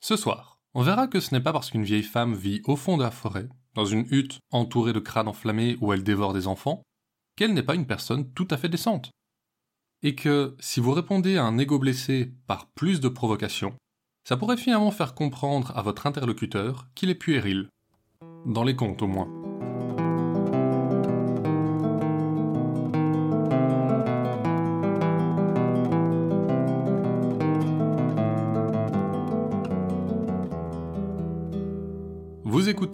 Ce 0.00 0.16
soir, 0.16 0.58
on 0.74 0.82
verra 0.82 1.06
que 1.06 1.20
ce 1.20 1.34
n'est 1.34 1.40
pas 1.40 1.52
parce 1.52 1.70
qu'une 1.70 1.84
vieille 1.84 2.02
femme 2.02 2.34
vit 2.34 2.62
au 2.64 2.76
fond 2.76 2.96
de 2.96 3.02
la 3.02 3.10
forêt, 3.10 3.48
dans 3.74 3.86
une 3.86 4.06
hutte 4.10 4.38
entourée 4.50 4.92
de 4.92 5.00
crânes 5.00 5.28
enflammés 5.28 5.76
où 5.80 5.92
elle 5.92 6.02
dévore 6.02 6.32
des 6.32 6.46
enfants, 6.46 6.82
qu'elle 7.36 7.54
n'est 7.54 7.62
pas 7.62 7.74
une 7.74 7.86
personne 7.86 8.30
tout 8.32 8.48
à 8.50 8.56
fait 8.56 8.68
décente. 8.68 9.10
Et 10.02 10.14
que 10.14 10.56
si 10.60 10.80
vous 10.80 10.92
répondez 10.92 11.36
à 11.36 11.44
un 11.44 11.58
ego 11.58 11.78
blessé 11.78 12.32
par 12.46 12.68
plus 12.70 13.00
de 13.00 13.08
provocation, 13.08 13.74
ça 14.24 14.36
pourrait 14.36 14.56
finalement 14.56 14.90
faire 14.90 15.14
comprendre 15.14 15.72
à 15.76 15.82
votre 15.82 16.06
interlocuteur 16.06 16.88
qu'il 16.94 17.10
est 17.10 17.14
puéril. 17.14 17.68
Dans 18.44 18.64
les 18.64 18.76
contes 18.76 19.02
au 19.02 19.06
moins. 19.06 19.45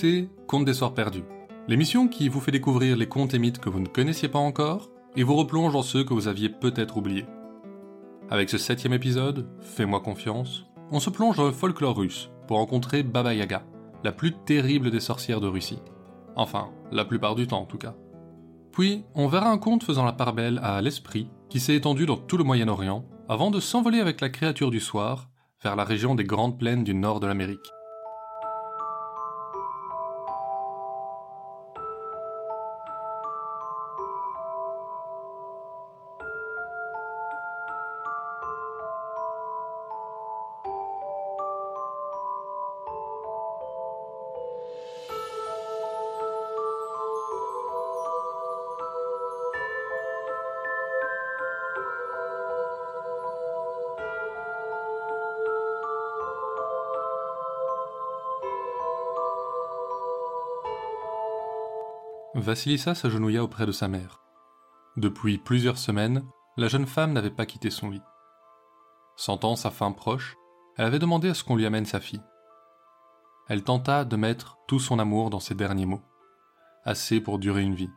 Écoutez 0.03 0.29
Contes 0.49 0.65
des 0.65 0.75
Soirs 0.75 0.95
Perdus, 0.95 1.23
l'émission 1.69 2.09
qui 2.09 2.29
vous 2.29 2.41
fait 2.41 2.51
découvrir 2.51 2.97
les 2.97 3.09
contes 3.09 3.35
et 3.35 3.39
mythes 3.39 3.61
que 3.61 3.69
vous 3.69 3.79
ne 3.79 3.87
connaissiez 3.87 4.29
pas 4.29 4.41
encore 4.41 4.91
et 5.15 5.23
vous 5.23 5.37
replonge 5.37 5.75
dans 5.75 5.83
ceux 5.83 6.03
que 6.03 6.13
vous 6.13 6.27
aviez 6.27 6.49
peut-être 6.49 6.97
oubliés. 6.97 7.27
Avec 8.29 8.51
ce 8.51 8.59
septième 8.59 8.95
épisode, 8.95 9.47
Fais-moi 9.61 10.01
confiance, 10.01 10.65
on 10.91 10.99
se 10.99 11.09
plonge 11.09 11.37
dans 11.37 11.47
le 11.47 11.53
folklore 11.53 11.97
russe 11.97 12.31
pour 12.49 12.57
rencontrer 12.57 13.05
Baba 13.05 13.33
Yaga, 13.33 13.63
la 14.03 14.11
plus 14.11 14.33
terrible 14.33 14.91
des 14.91 14.99
sorcières 14.99 15.41
de 15.41 15.47
Russie. 15.47 15.79
Enfin, 16.35 16.71
la 16.91 17.05
plupart 17.05 17.37
du 17.37 17.47
temps 17.47 17.61
en 17.61 17.67
tout 17.67 17.79
cas. 17.79 17.95
Puis, 18.73 19.05
on 19.15 19.29
verra 19.29 19.51
un 19.51 19.59
conte 19.59 19.85
faisant 19.85 20.05
la 20.05 20.13
part 20.13 20.33
belle 20.33 20.59
à 20.65 20.83
l'esprit 20.83 21.29
qui 21.49 21.61
s'est 21.61 21.77
étendu 21.77 22.07
dans 22.07 22.17
tout 22.17 22.39
le 22.39 22.45
Moyen-Orient 22.45 23.05
avant 23.29 23.53
de 23.53 23.61
s'envoler 23.61 24.01
avec 24.01 24.21
la 24.21 24.31
créature 24.31 24.73
du 24.73 24.81
soir 24.81 25.29
vers 25.63 25.77
la 25.77 25.85
région 25.85 26.17
des 26.17 26.25
Grandes 26.25 26.59
Plaines 26.59 26.83
du 26.83 26.93
nord 26.93 27.21
de 27.21 27.29
l'Amérique. 27.29 27.71
Vassilissa 62.43 62.97
s'agenouilla 62.97 63.45
auprès 63.45 63.67
de 63.67 63.73
sa 63.73 63.87
mère. 63.87 64.21
Depuis 64.97 65.39
plusieurs 65.39 65.79
semaines, 65.79 66.25
la 66.57 66.67
jeune 66.67 66.87
femme 66.87 67.13
n'avait 67.13 67.31
pas 67.31 67.47
quitté 67.47 67.71
son 67.71 67.89
lit. 67.89 68.03
Sentant 69.17 69.55
sa 69.55 69.71
faim 69.71 69.93
proche, 69.93 70.35
elle 70.77 70.87
avait 70.87 70.99
demandé 70.99 71.29
à 71.29 71.35
ce 71.35 71.45
qu'on 71.45 71.55
lui 71.55 71.67
amène 71.67 71.87
sa 71.87 72.01
fille. 72.01 72.23
Elle 73.49 73.63
tenta 73.63 74.05
de 74.05 74.17
mettre 74.17 74.59
tout 74.67 74.81
son 74.81 74.99
amour 74.99 75.31
dans 75.31 75.39
ses 75.39 75.55
derniers 75.55 75.87
mots, 75.87 76.03
assez 76.85 77.21
pour 77.21 77.39
durer 77.39 77.63
une 77.63 77.77
vie. 77.77 77.91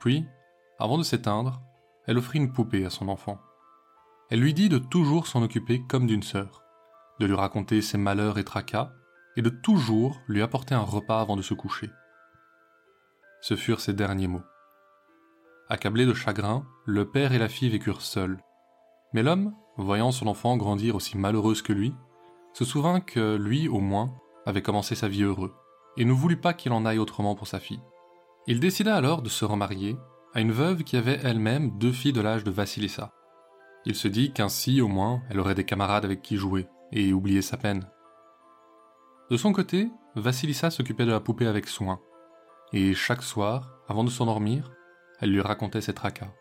Puis, 0.00 0.24
avant 0.78 0.96
de 0.96 1.02
s'éteindre, 1.02 1.60
elle 2.06 2.16
offrit 2.16 2.38
une 2.38 2.54
poupée 2.54 2.86
à 2.86 2.90
son 2.90 3.08
enfant. 3.08 3.38
Elle 4.30 4.40
lui 4.40 4.54
dit 4.54 4.70
de 4.70 4.78
toujours 4.78 5.26
s'en 5.26 5.42
occuper 5.42 5.82
comme 5.86 6.06
d'une 6.06 6.22
sœur, 6.22 6.62
de 7.20 7.26
lui 7.26 7.34
raconter 7.34 7.82
ses 7.82 7.98
malheurs 7.98 8.38
et 8.38 8.44
tracas, 8.44 8.92
et 9.36 9.42
de 9.42 9.50
toujours 9.50 10.22
lui 10.26 10.40
apporter 10.40 10.74
un 10.74 10.80
repas 10.80 11.20
avant 11.20 11.36
de 11.36 11.42
se 11.42 11.52
coucher. 11.52 11.90
Ce 13.42 13.56
furent 13.56 13.80
ses 13.80 13.92
derniers 13.92 14.28
mots. 14.28 14.44
Accablés 15.68 16.06
de 16.06 16.14
chagrin, 16.14 16.64
le 16.86 17.10
père 17.10 17.32
et 17.32 17.38
la 17.38 17.48
fille 17.48 17.70
vécurent 17.70 18.00
seuls. 18.00 18.40
Mais 19.12 19.24
l'homme, 19.24 19.52
voyant 19.76 20.12
son 20.12 20.28
enfant 20.28 20.56
grandir 20.56 20.94
aussi 20.94 21.18
malheureuse 21.18 21.60
que 21.60 21.72
lui, 21.72 21.92
se 22.54 22.64
souvint 22.64 23.00
que 23.00 23.34
lui, 23.36 23.66
au 23.66 23.80
moins, 23.80 24.14
avait 24.46 24.62
commencé 24.62 24.94
sa 24.94 25.08
vie 25.08 25.24
heureux, 25.24 25.52
et 25.96 26.04
ne 26.04 26.12
voulut 26.12 26.40
pas 26.40 26.54
qu'il 26.54 26.72
en 26.72 26.86
aille 26.86 27.00
autrement 27.00 27.34
pour 27.34 27.48
sa 27.48 27.58
fille. 27.58 27.82
Il 28.46 28.60
décida 28.60 28.94
alors 28.94 29.22
de 29.22 29.28
se 29.28 29.44
remarier 29.44 29.96
à 30.34 30.40
une 30.40 30.52
veuve 30.52 30.84
qui 30.84 30.96
avait 30.96 31.20
elle-même 31.24 31.76
deux 31.78 31.92
filles 31.92 32.12
de 32.12 32.20
l'âge 32.20 32.44
de 32.44 32.50
Vassilissa. 32.52 33.12
Il 33.84 33.96
se 33.96 34.06
dit 34.06 34.32
qu'ainsi, 34.32 34.80
au 34.80 34.88
moins, 34.88 35.20
elle 35.30 35.40
aurait 35.40 35.56
des 35.56 35.64
camarades 35.64 36.04
avec 36.04 36.22
qui 36.22 36.36
jouer, 36.36 36.68
et 36.92 37.12
oublier 37.12 37.42
sa 37.42 37.56
peine. 37.56 37.88
De 39.30 39.36
son 39.36 39.52
côté, 39.52 39.90
Vassilissa 40.14 40.70
s'occupait 40.70 41.06
de 41.06 41.10
la 41.10 41.20
poupée 41.20 41.48
avec 41.48 41.66
soin, 41.66 42.00
et 42.72 42.94
chaque 42.94 43.22
soir, 43.22 43.70
avant 43.88 44.04
de 44.04 44.10
s'endormir, 44.10 44.72
elle 45.20 45.30
lui 45.30 45.40
racontait 45.40 45.80
ses 45.80 45.94
tracas. 45.94 46.32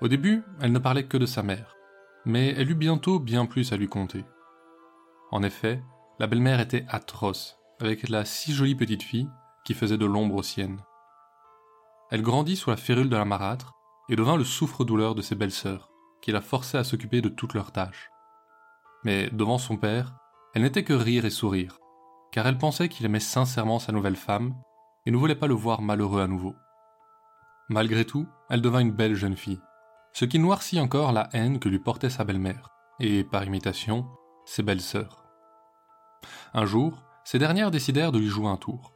Au 0.00 0.08
début, 0.08 0.42
elle 0.60 0.72
ne 0.72 0.78
parlait 0.78 1.06
que 1.06 1.16
de 1.16 1.26
sa 1.26 1.42
mère, 1.42 1.76
mais 2.24 2.54
elle 2.56 2.70
eut 2.70 2.76
bientôt 2.76 3.18
bien 3.18 3.46
plus 3.46 3.72
à 3.72 3.76
lui 3.76 3.88
conter. 3.88 4.24
En 5.30 5.42
effet, 5.42 5.82
la 6.18 6.26
belle-mère 6.26 6.60
était 6.60 6.86
atroce, 6.88 7.58
avec 7.80 8.08
la 8.08 8.24
si 8.24 8.52
jolie 8.52 8.74
petite 8.74 9.02
fille 9.02 9.28
qui 9.64 9.74
faisait 9.74 9.98
de 9.98 10.06
l'ombre 10.06 10.36
aux 10.36 10.42
siennes. 10.42 10.80
Elle 12.10 12.22
grandit 12.22 12.56
sous 12.56 12.70
la 12.70 12.76
férule 12.76 13.10
de 13.10 13.16
la 13.16 13.24
marâtre 13.24 13.74
et 14.08 14.16
devint 14.16 14.36
le 14.36 14.44
souffre-douleur 14.44 15.14
de 15.14 15.22
ses 15.22 15.34
belles-sœurs, 15.34 15.90
qui 16.22 16.32
la 16.32 16.40
forçaient 16.40 16.78
à 16.78 16.84
s'occuper 16.84 17.20
de 17.20 17.28
toutes 17.28 17.54
leurs 17.54 17.72
tâches. 17.72 18.10
Mais 19.04 19.28
devant 19.30 19.58
son 19.58 19.76
père, 19.76 20.14
elle 20.54 20.62
n'était 20.62 20.84
que 20.84 20.94
rire 20.94 21.24
et 21.24 21.30
sourire, 21.30 21.78
car 22.32 22.46
elle 22.46 22.58
pensait 22.58 22.88
qu'il 22.88 23.06
aimait 23.06 23.20
sincèrement 23.20 23.78
sa 23.78 23.92
nouvelle 23.92 24.16
femme 24.16 24.54
et 25.08 25.10
ne 25.10 25.16
voulait 25.16 25.34
pas 25.34 25.46
le 25.46 25.54
voir 25.54 25.80
malheureux 25.80 26.20
à 26.20 26.26
nouveau. 26.26 26.54
Malgré 27.70 28.04
tout, 28.04 28.28
elle 28.50 28.60
devint 28.60 28.80
une 28.80 28.92
belle 28.92 29.14
jeune 29.14 29.38
fille, 29.38 29.62
ce 30.12 30.26
qui 30.26 30.38
noircit 30.38 30.78
encore 30.78 31.12
la 31.12 31.30
haine 31.32 31.58
que 31.58 31.70
lui 31.70 31.78
portait 31.78 32.10
sa 32.10 32.24
belle-mère, 32.24 32.68
et 33.00 33.24
par 33.24 33.42
imitation, 33.42 34.06
ses 34.44 34.62
belles-sœurs. 34.62 35.24
Un 36.52 36.66
jour, 36.66 37.02
ces 37.24 37.38
dernières 37.38 37.70
décidèrent 37.70 38.12
de 38.12 38.18
lui 38.18 38.26
jouer 38.26 38.48
un 38.48 38.58
tour. 38.58 38.92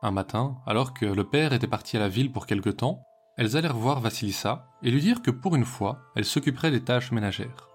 Un 0.00 0.12
matin, 0.12 0.58
alors 0.64 0.94
que 0.94 1.06
le 1.06 1.24
père 1.24 1.52
était 1.52 1.66
parti 1.66 1.96
à 1.96 2.00
la 2.00 2.08
ville 2.08 2.30
pour 2.30 2.46
quelque 2.46 2.70
temps, 2.70 3.02
elles 3.36 3.56
allèrent 3.56 3.76
voir 3.76 3.98
Vassilissa 3.98 4.68
et 4.84 4.92
lui 4.92 5.00
dire 5.00 5.22
que 5.22 5.32
pour 5.32 5.56
une 5.56 5.64
fois, 5.64 6.02
elle 6.14 6.24
s'occuperait 6.24 6.70
des 6.70 6.84
tâches 6.84 7.10
ménagères. 7.10 7.68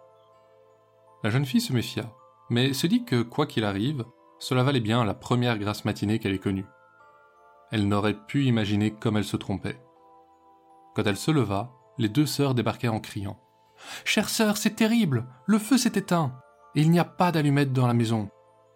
La 1.21 1.31
jeune 1.31 1.45
fille 1.45 1.59
se 1.59 1.73
méfia, 1.73 2.13
mais 2.49 2.71
se 2.71 2.87
dit 2.87 3.03
que 3.03 3.23
quoi 3.23 3.45
qu'il 3.45 3.65
arrive, 3.65 4.05
cela 4.39 4.63
valait 4.63 4.79
bien 4.79 5.03
la 5.03 5.13
première 5.13 5.57
grasse 5.59 5.83
matinée 5.83 6.19
qu'elle 6.19 6.33
ait 6.33 6.39
connue 6.39 6.65
elle 7.71 7.87
n'aurait 7.87 8.25
pu 8.25 8.45
imaginer 8.45 8.91
comme 8.91 9.17
elle 9.17 9.23
se 9.23 9.37
trompait. 9.37 9.79
Quand 10.95 11.05
elle 11.05 11.17
se 11.17 11.31
leva, 11.31 11.71
les 11.97 12.09
deux 12.09 12.25
sœurs 12.25 12.53
débarquèrent 12.53 12.93
en 12.93 12.99
criant. 12.99 13.39
Chère 14.05 14.29
sœur, 14.29 14.57
c'est 14.57 14.75
terrible, 14.75 15.27
le 15.45 15.59
feu 15.59 15.77
s'est 15.77 15.93
éteint, 15.95 16.33
et 16.75 16.81
il 16.81 16.91
n'y 16.91 16.99
a 16.99 17.05
pas 17.05 17.31
d'allumette 17.31 17.73
dans 17.73 17.87
la 17.87 17.93
maison. 17.93 18.29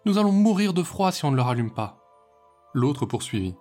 Nous 0.04 0.18
allons 0.18 0.32
mourir 0.32 0.74
de 0.74 0.82
froid 0.82 1.12
si 1.12 1.24
on 1.24 1.30
ne 1.30 1.36
le 1.36 1.42
rallume 1.42 1.72
pas. 1.72 1.98
L'autre 2.74 3.06
poursuivit. 3.06 3.56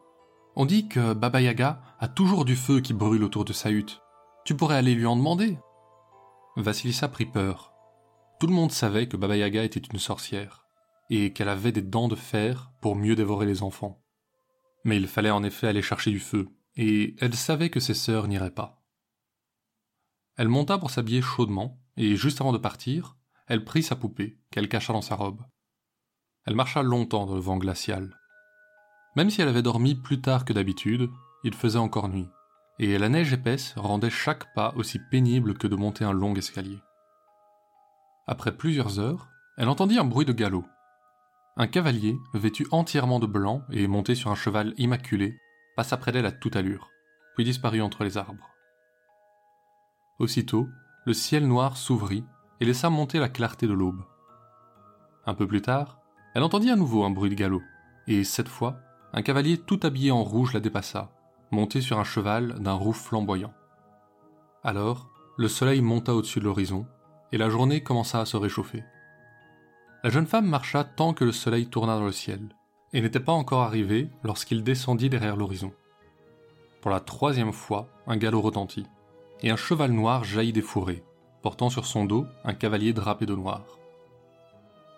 On 0.56 0.66
dit 0.66 0.88
que 0.88 1.14
Baba 1.14 1.41
Yaga 1.41 1.81
a 2.00 2.08
toujours 2.08 2.46
du 2.46 2.56
feu 2.56 2.81
qui 2.81 2.94
brûle 2.94 3.24
autour 3.24 3.46
de 3.46 3.53
sa 3.53 3.72
hutte. 3.72 4.02
Tu 4.44 4.56
pourrais 4.56 4.78
aller 4.78 4.96
lui 4.96 5.06
en 5.06 5.16
demander. 5.16 5.58
Vassilissa 6.58 7.08
prit 7.08 7.25
peur. 7.25 7.74
Tout 8.40 8.47
le 8.47 8.53
monde 8.53 8.72
savait 8.72 9.08
que 9.08 9.18
Baba 9.18 9.38
Yaga 9.38 9.64
était 9.64 9.80
une 9.80 10.00
sorcière, 10.00 10.66
et 11.09 11.31
qu'elle 11.31 11.50
avait 11.50 11.72
des 11.72 11.81
dents 11.81 12.08
de 12.08 12.16
fer 12.16 12.72
pour 12.81 12.96
mieux 12.96 13.16
dévorer 13.16 13.46
les 13.46 13.64
enfants. 13.64 14.00
Mais 14.84 14.97
il 14.97 15.08
fallait 15.08 15.31
en 15.31 15.44
effet 15.44 15.68
aller 15.68 15.81
chercher 15.81 16.12
du 16.12 16.19
feu, 16.19 16.50
et 16.75 17.16
elle 17.19 17.36
savait 17.36 17.69
que 17.69 17.80
ses 17.80 17.94
sœurs 17.94 18.28
n'iraient 18.28 18.52
pas. 18.52 18.84
Elle 20.38 20.47
monta 20.47 20.78
pour 20.78 20.92
s'habiller 20.92 21.22
chaudement, 21.22 21.80
et 21.97 22.16
juste 22.16 22.42
avant 22.42 22.53
de 22.53 22.58
partir, 22.58 23.18
elle 23.47 23.64
prit 23.64 23.84
sa 23.84 23.96
poupée, 23.96 24.40
qu'elle 24.50 24.70
cacha 24.70 24.94
dans 24.94 25.02
sa 25.02 25.16
robe. 25.16 25.41
Elle 26.46 26.55
marcha 26.55 26.82
longtemps 26.82 27.26
dans 27.26 27.35
le 27.35 27.41
vent 27.41 27.58
glacial. 27.58 28.17
Même 29.16 29.29
si 29.29 29.41
elle 29.41 29.50
avait 29.50 29.61
dormi 29.61 29.96
plus 29.96 30.22
tard 30.22 30.46
que 30.46 30.53
d'habitude, 30.53 31.09
il 31.44 31.53
faisait 31.53 31.78
encore 31.78 32.08
nuit, 32.08 32.29
et 32.79 32.97
la 32.97 33.09
neige 33.09 33.34
épaisse 33.34 33.73
rendait 33.76 34.09
chaque 34.09 34.53
pas 34.55 34.73
aussi 34.76 35.00
pénible 35.11 35.58
que 35.58 35.67
de 35.67 35.76
monter 35.76 36.05
un 36.05 36.14
long 36.14 36.34
escalier. 36.35 36.79
Après 38.26 38.55
plusieurs 38.55 39.00
heures, 39.00 39.28
elle 39.58 39.70
entendit 39.70 40.00
un 40.00 40.05
bruit 40.05 40.26
de 40.26 40.34
galop, 40.34 40.66
un 41.58 41.68
cavalier, 41.68 42.18
vêtu 42.34 42.66
entièrement 42.72 43.20
de 43.20 43.28
blanc 43.28 43.64
et 43.72 43.88
monté 43.88 44.16
sur 44.16 44.32
un 44.32 44.36
cheval 44.36 44.74
immaculé, 44.78 45.38
passa 45.76 45.98
près 45.98 46.12
d'elle 46.12 46.26
à 46.26 46.32
toute 46.32 46.56
allure, 46.56 46.90
puis 47.36 47.44
disparut 47.44 47.82
entre 47.82 48.03
les 48.03 48.18
arbres. 48.18 48.50
Aussitôt, 50.20 50.68
le 51.06 51.14
ciel 51.14 51.48
noir 51.48 51.78
s'ouvrit 51.78 52.24
et 52.59 52.66
laissa 52.66 52.90
monter 52.90 53.20
la 53.20 53.30
clarté 53.30 53.68
de 53.68 53.74
l'aube. 53.74 54.03
Un 55.26 55.34
peu 55.34 55.48
plus 55.48 55.62
tard, 55.62 56.00
elle 56.34 56.44
entendit 56.44 56.70
à 56.70 56.76
nouveau 56.76 57.03
un 57.03 57.09
bruit 57.09 57.30
de 57.30 57.36
galop, 57.36 57.62
et 58.08 58.24
cette 58.24 58.48
fois, 58.48 58.80
un 59.14 59.22
cavalier 59.22 59.58
tout 59.58 59.80
habillé 59.84 60.12
en 60.12 60.24
rouge 60.24 60.53
la 60.53 60.59
dépassa, 60.59 61.12
monté 61.52 61.82
sur 61.82 62.00
un 62.00 62.03
cheval 62.03 62.59
d'un 62.59 62.74
roux 62.74 62.94
flamboyant. 62.94 63.53
Alors, 64.64 65.09
le 65.38 65.48
soleil 65.48 65.82
monta 65.82 66.16
au-dessus 66.16 66.40
de 66.40 66.46
l'horizon, 66.46 66.88
et 67.32 67.38
la 67.38 67.50
journée 67.50 67.84
commença 67.84 68.22
à 68.22 68.26
se 68.26 68.38
réchauffer. 68.38 68.84
La 70.03 70.09
jeune 70.09 70.26
femme 70.26 70.48
marcha 70.48 70.84
tant 70.84 71.14
que 71.14 71.24
le 71.24 71.32
soleil 71.32 71.68
tourna 71.68 71.96
dans 71.96 72.06
le 72.06 72.12
ciel, 72.12 72.56
et 72.92 73.02
n'était 73.02 73.20
pas 73.20 73.32
encore 73.32 73.62
arrivé 73.62 74.09
lorsqu'il 74.24 74.64
descendit 74.64 75.09
derrière 75.09 75.36
l'horizon. 75.36 75.72
Pour 76.82 76.90
la 76.90 77.00
troisième 77.00 77.53
fois, 77.53 77.88
un 78.08 78.18
galop 78.18 78.42
retentit, 78.42 78.88
et 79.44 79.52
un 79.52 79.56
cheval 79.56 79.92
noir 79.92 80.24
jaillit 80.24 80.53
des 80.53 80.64
fourrés, 80.64 81.03
portant 81.44 81.70
sur 81.70 81.86
son 81.86 82.06
dos 82.06 82.26
un 82.44 82.53
cavalier 82.53 82.94
drapé 82.94 83.28
de 83.28 83.36
noir. 83.36 83.64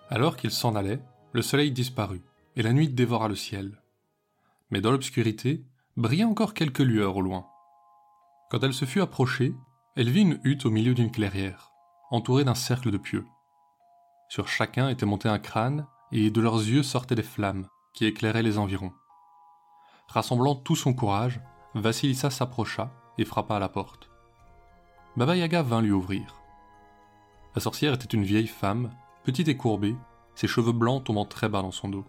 Alors 0.10 0.38
qu'il 0.38 0.52
s'en 0.52 0.76
allait, 0.76 1.02
le 1.34 1.42
soleil 1.42 1.72
disparut, 1.72 2.22
et 2.56 2.62
la 2.62 2.72
nuit 2.72 2.88
dévora 2.88 3.28
le 3.28 3.36
ciel. 3.36 3.82
Mais 4.70 4.80
dans 4.80 4.92
l'obscurité, 4.92 5.66
brillaient 5.98 6.24
encore 6.24 6.54
quelques 6.54 6.80
lueurs 6.80 7.18
au 7.18 7.22
loin. 7.22 7.46
Quand 8.50 8.64
elle 8.64 8.74
se 8.74 8.86
fut 8.86 9.02
approchée, 9.02 9.54
elle 9.98 10.10
vit 10.10 10.22
une 10.22 10.40
hutte 10.44 10.66
au 10.66 10.70
milieu 10.70 10.94
d'une 10.94 11.12
clairière, 11.12 11.72
entourée 12.10 12.46
d'un 12.46 12.56
cercle 12.56 12.90
de 12.90 12.98
pieux. 12.98 13.26
Sur 14.34 14.48
chacun 14.48 14.90
était 14.90 15.06
monté 15.06 15.30
un 15.30 15.38
crâne, 15.38 15.86
et 16.12 16.32
de 16.32 16.42
leurs 16.42 16.58
yeux 16.58 16.82
sortaient 16.82 17.14
des 17.14 17.22
flammes 17.22 17.68
qui 17.94 18.08
éclairaient 18.08 18.42
les 18.42 18.58
environs. 18.58 18.92
Rassemblant 20.08 20.56
tout 20.56 20.76
son 20.76 20.96
courage, 20.96 21.40
Vassilissa 21.76 22.32
s'approcha 22.32 22.90
et 23.20 23.26
frappa 23.26 23.58
à 23.58 23.60
la 23.60 23.70
porte. 23.70 24.10
Baba 25.16 25.36
Yaga 25.36 25.62
vint 25.62 25.84
lui 25.84 25.92
ouvrir. 25.92 26.42
La 27.54 27.62
sorcière 27.62 27.94
était 27.94 28.18
une 28.18 28.24
vieille 28.24 28.48
femme, 28.48 28.90
petite 29.24 29.50
et 29.50 29.56
courbée, 29.56 29.96
ses 30.34 30.48
cheveux 30.48 30.72
blancs 30.72 31.04
tombant 31.04 31.26
très 31.26 31.48
bas 31.48 31.62
dans 31.62 31.70
son 31.70 31.90
dos. 31.90 32.06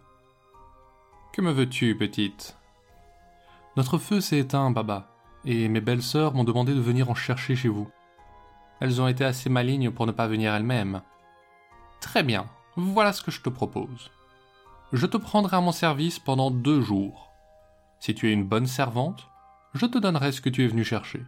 Que 1.34 1.42
me 1.42 1.52
veux-tu, 1.52 1.94
petite 1.94 2.56
Notre 3.76 3.98
feu 3.98 4.22
s'est 4.22 4.38
éteint, 4.38 4.70
Baba, 4.70 5.14
et 5.44 5.68
mes 5.68 5.82
belles 5.82 6.00
sœurs 6.00 6.32
m'ont 6.32 6.44
demandé 6.44 6.72
de 6.72 6.80
venir 6.80 7.10
en 7.10 7.14
chercher 7.14 7.54
chez 7.54 7.68
vous. 7.68 7.90
Elles 8.80 9.02
ont 9.02 9.08
été 9.08 9.26
assez 9.26 9.50
malignes 9.50 9.90
pour 9.90 10.06
ne 10.06 10.12
pas 10.12 10.26
venir 10.26 10.54
elles-mêmes. 10.54 11.02
Très 12.04 12.22
bien, 12.22 12.50
voilà 12.76 13.14
ce 13.14 13.22
que 13.22 13.30
je 13.30 13.40
te 13.40 13.48
propose. 13.48 14.10
Je 14.92 15.06
te 15.06 15.16
prendrai 15.16 15.56
à 15.56 15.62
mon 15.62 15.72
service 15.72 16.18
pendant 16.18 16.50
deux 16.50 16.82
jours. 16.82 17.32
Si 17.98 18.14
tu 18.14 18.28
es 18.28 18.32
une 18.32 18.44
bonne 18.44 18.66
servante, 18.66 19.26
je 19.72 19.86
te 19.86 19.96
donnerai 19.96 20.30
ce 20.30 20.42
que 20.42 20.50
tu 20.50 20.62
es 20.62 20.68
venu 20.68 20.84
chercher. 20.84 21.24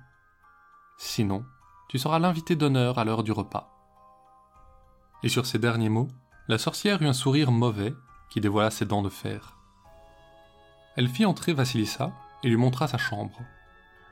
Sinon, 0.99 1.47
tu 1.89 1.99
seras 1.99 2.19
l'invité 2.19 2.57
d'honneur 2.57 2.99
à 2.99 3.07
l'heure 3.07 3.23
du 3.23 3.33
repas. 3.33 3.73
Et 5.23 5.31
sur 5.31 5.47
ces 5.47 5.59
derniers 5.59 5.89
mots, 5.89 6.09
la 6.47 6.59
sorcière 6.59 7.01
eut 7.01 7.09
un 7.09 7.15
sourire 7.15 7.51
mauvais 7.51 7.95
qui 8.29 8.43
dévoila 8.43 8.71
ses 8.71 8.85
dents 8.85 9.03
de 9.03 9.09
fer. 9.09 9.57
Elle 10.97 11.09
fit 11.09 11.25
entrer 11.25 11.55
Vassilissa 11.55 12.13
et 12.45 12.51
lui 12.51 12.59
montra 12.59 12.87
sa 12.87 12.99
chambre. 12.99 13.41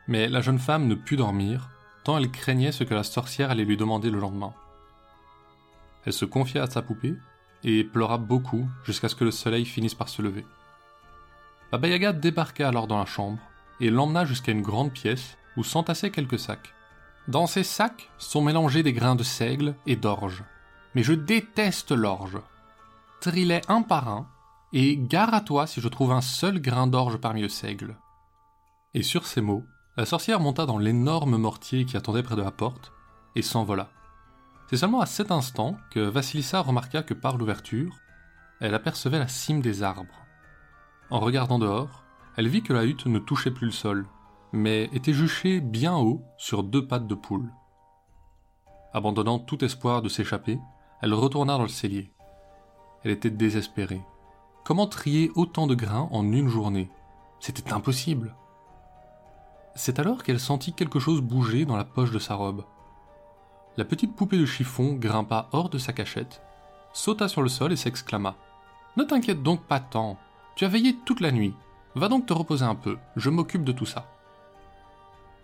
Mais 0.09 0.29
la 0.31 0.41
jeune 0.41 0.59
femme 0.59 0.89
ne 0.89 0.95
put 0.95 1.17
dormir, 1.17 1.69
tant 2.05 2.17
elle 2.17 2.31
craignait 2.31 2.73
ce 2.73 2.85
que 2.85 2.95
la 2.95 3.05
sorcière 3.05 3.51
allait 3.51 3.67
lui 3.67 3.77
demander 3.77 4.11
le 4.11 4.19
lendemain. 4.19 4.55
Elle 6.07 6.13
se 6.13 6.25
confia 6.25 6.63
à 6.63 6.71
sa 6.71 6.83
poupée 6.83 7.17
et 7.63 7.85
pleura 7.85 8.19
beaucoup 8.19 8.69
jusqu'à 8.85 9.09
ce 9.09 9.15
que 9.15 9.25
le 9.25 9.31
soleil 9.31 9.65
finisse 9.65 9.95
par 9.95 10.09
se 10.09 10.23
lever. 10.23 10.47
Baba 11.73 11.89
Yaga 11.89 12.13
débarqua 12.13 12.69
alors 12.69 12.87
dans 12.87 12.99
la 12.99 13.07
chambre 13.07 13.41
et 13.81 13.91
l'emmena 13.91 14.25
jusqu'à 14.25 14.53
une 14.53 14.63
grande 14.63 14.93
pièce 14.93 15.37
où 15.57 15.65
s'entassaient 15.65 16.11
quelques 16.11 16.39
sacs. 16.39 16.75
Dans 17.27 17.47
ces 17.47 17.65
sacs 17.65 18.11
sont 18.19 18.43
mélangés 18.43 18.83
des 18.83 18.93
grains 18.93 19.17
de 19.17 19.23
seigle 19.23 19.75
et 19.87 19.97
d'orge. 19.97 20.45
Mais 20.95 21.03
je 21.03 21.15
déteste 21.15 21.91
l'orge. 21.91 22.39
Trie-les 23.21 23.63
un 23.69 23.83
par 23.83 24.09
un 24.09 24.29
et 24.73 24.99
gare 24.99 25.33
à 25.33 25.41
toi 25.41 25.67
si 25.67 25.81
je 25.81 25.89
trouve 25.89 26.13
un 26.13 26.21
seul 26.21 26.61
grain 26.61 26.87
d'orge 26.87 27.17
parmi 27.17 27.41
le 27.41 27.49
seigle. 27.49 27.97
Et 28.93 29.03
sur 29.03 29.27
ces 29.27 29.41
mots, 29.41 29.65
la 29.97 30.05
sorcière 30.05 30.41
monta 30.41 30.67
dans 30.67 30.79
l'énorme 30.79 31.37
mortier 31.37 31.85
qui 31.87 31.97
attendait 31.97 32.23
près 32.23 32.37
de 32.37 32.43
la 32.43 32.51
porte 32.51 32.93
et 33.35 33.43
s'envola. 33.43 33.89
C'est 34.67 34.77
seulement 34.77 35.01
à 35.01 35.07
cet 35.07 35.31
instant 35.31 35.77
que 35.91 36.01
Vassilissa 36.01 36.61
remarqua 36.61 37.03
que 37.03 37.15
par 37.15 37.37
l'ouverture, 37.37 37.99
elle 38.61 38.75
apercevait 38.75 39.19
la 39.19 39.29
cime 39.29 39.61
des 39.61 39.83
arbres. 39.83 40.25
En 41.11 41.21
regardant 41.21 41.59
dehors, 41.59 42.05
elle 42.37 42.49
vit 42.49 42.63
que 42.63 42.73
la 42.73 42.85
hutte 42.85 43.07
ne 43.07 43.19
touchait 43.19 43.51
plus 43.51 43.67
le 43.67 43.73
sol, 43.73 44.07
mais 44.53 44.89
était 44.93 45.13
juchée 45.13 45.61
bien 45.61 45.97
haut 45.97 46.23
sur 46.39 46.63
deux 46.63 46.87
pattes 46.87 47.07
de 47.07 47.15
poule. 47.15 47.53
Abandonnant 48.93 49.39
tout 49.39 49.65
espoir 49.65 50.03
de 50.03 50.09
s'échapper, 50.09 50.59
elle 51.03 51.15
retourna 51.15 51.57
dans 51.57 51.63
le 51.63 51.69
cellier. 51.69 52.13
Elle 53.03 53.11
était 53.11 53.31
désespérée. 53.31 54.03
Comment 54.65 54.87
trier 54.87 55.31
autant 55.35 55.67
de 55.67 55.75
grains 55.75 56.09
en 56.11 56.33
une 56.33 56.49
journée? 56.49 56.91
C'était 57.39 57.73
impossible. 57.73 58.35
C'est 59.75 59.99
alors 59.99 60.23
qu'elle 60.23 60.41
sentit 60.41 60.73
quelque 60.73 61.01
chose 61.01 61.21
bouger 61.21 61.67
dans 61.67 61.77
la 61.77 61.85
poche 61.85 62.13
de 62.13 62.19
sa 62.19 62.35
robe. 62.35 62.65
La 63.77 63.85
petite 63.85 64.15
poupée 64.15 64.39
de 64.39 64.47
chiffon 64.47 64.93
grimpa 64.93 65.49
hors 65.53 65.69
de 65.69 65.79
sa 65.79 65.93
cachette, 65.93 66.41
sauta 66.93 67.27
sur 67.29 67.43
le 67.43 67.49
sol 67.49 67.73
et 67.73 67.77
s'exclama 67.77 68.37
Ne 68.97 69.03
t'inquiète 69.03 69.43
donc 69.43 69.63
pas 69.63 69.81
tant, 69.81 70.17
tu 70.55 70.65
as 70.65 70.69
veillé 70.69 70.97
toute 71.05 71.21
la 71.21 71.33
nuit, 71.33 71.55
va 71.97 72.09
donc 72.09 72.27
te 72.27 72.33
reposer 72.33 72.65
un 72.65 72.77
peu, 72.77 72.99
je 73.17 73.31
m'occupe 73.31 73.65
de 73.65 73.73
tout 73.73 73.87
ça. 73.87 74.07